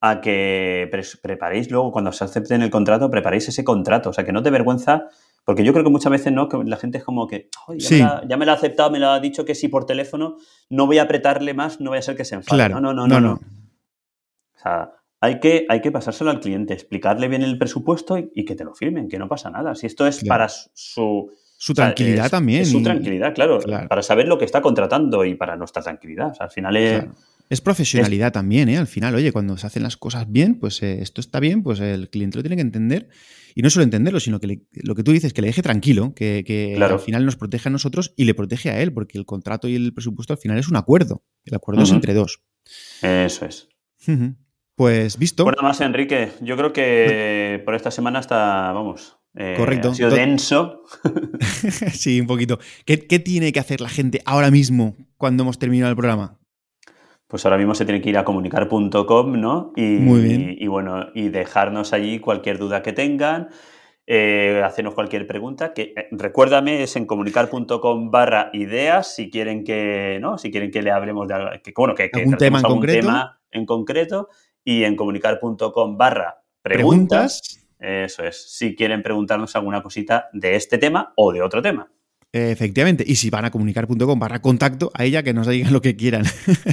[0.00, 0.90] a que
[1.22, 4.10] preparéis luego, cuando se acepten el contrato, preparéis ese contrato.
[4.10, 5.08] O sea, que no te vergüenza,
[5.44, 6.48] porque yo creo que muchas veces, ¿no?
[6.48, 7.48] Que la gente es como que,
[7.78, 10.36] ya, me lo ha aceptado, me lo ha dicho que sí por teléfono,
[10.68, 12.68] no voy a apretarle más, no voy a ser que se enfade.
[12.68, 17.28] no, no, no, no, no, O sea, hay que, hay que pasárselo al cliente, explicarle
[17.28, 19.74] bien el presupuesto y, que te lo firmen, que no pasa nada.
[19.74, 21.32] Si esto es para su...
[21.58, 22.66] Su tranquilidad también.
[22.66, 26.30] su tranquilidad, claro, Para saber lo que está contratando y para nuestra tranquilidad.
[26.30, 27.04] O sea, al final es...
[27.48, 28.76] Es profesionalidad también, ¿eh?
[28.76, 31.78] Al final, oye, cuando se hacen las cosas bien, pues eh, esto está bien, pues
[31.78, 33.08] el cliente lo tiene que entender.
[33.54, 36.76] Y no solo entenderlo, sino que lo que tú dices, que le deje tranquilo, que,
[36.80, 39.76] al final nos protege a nosotros y le protege a él, porque el contrato y
[39.76, 41.22] el presupuesto al final es un acuerdo.
[41.44, 42.42] El acuerdo es entre dos.
[43.00, 43.68] Eso es.
[44.74, 45.44] Pues visto.
[45.44, 49.90] Bueno, más, Enrique, yo creo que por esta semana está, vamos, eh, Correcto.
[49.90, 50.82] Ha sido denso.
[51.92, 52.58] sí, un poquito.
[52.84, 56.38] ¿Qué, tiene que hacer la gente ahora mismo cuando hemos terminado el programa?
[57.28, 59.72] pues ahora mismo se tiene que ir a comunicar.com, ¿no?
[59.74, 60.56] Y, Muy bien.
[60.56, 63.48] Y, bueno, y dejarnos allí cualquier duda que tengan,
[64.06, 70.18] eh, hacernos cualquier pregunta, que eh, recuérdame, es en comunicar.com barra ideas, si quieren que,
[70.20, 70.38] ¿no?
[70.38, 73.00] Si quieren que le hablemos de que, bueno, que, ¿Algún tema en concreto?
[73.00, 74.28] tema en concreto,
[74.62, 77.65] y en comunicar.com barra preguntas.
[77.78, 81.90] Eso es, si quieren preguntarnos alguna cosita de este tema o de otro tema.
[82.32, 83.04] Efectivamente.
[83.06, 86.24] Y si van a comunicar.com barra contacto, a ella que nos digan lo que quieran.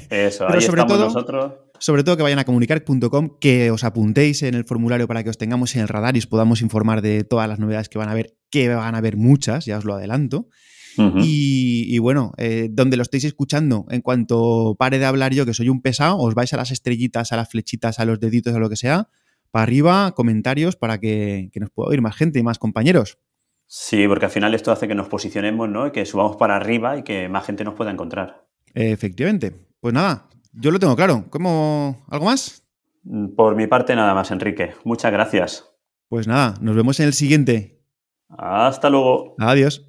[0.10, 1.54] Eso, ahí sobre todo, nosotros.
[1.80, 5.38] Sobre todo que vayan a comunicar.com, que os apuntéis en el formulario para que os
[5.38, 8.14] tengamos en el radar y os podamos informar de todas las novedades que van a
[8.14, 10.48] ver, que van a haber muchas, ya os lo adelanto.
[10.98, 15.70] y, bueno, eh, donde lo estéis escuchando, en cuanto pare de hablar yo, que soy
[15.70, 18.70] un pesado, os vais a las estrellitas, a las flechitas, a los deditos, a lo
[18.70, 19.10] que sea,
[19.54, 23.20] para arriba, comentarios para que, que nos pueda oír más gente y más compañeros.
[23.68, 25.86] Sí, porque al final esto hace que nos posicionemos, ¿no?
[25.86, 28.48] Y que subamos para arriba y que más gente nos pueda encontrar.
[28.74, 29.54] Efectivamente.
[29.80, 31.26] Pues nada, yo lo tengo claro.
[31.30, 32.04] ¿Cómo?
[32.10, 32.64] ¿Algo más?
[33.04, 34.74] Mm, por mi parte, nada más, Enrique.
[34.86, 35.70] Muchas gracias.
[36.10, 37.80] Pues nada, nos vemos en el siguiente.
[38.30, 39.36] Hasta luego.
[39.38, 39.82] Adiós.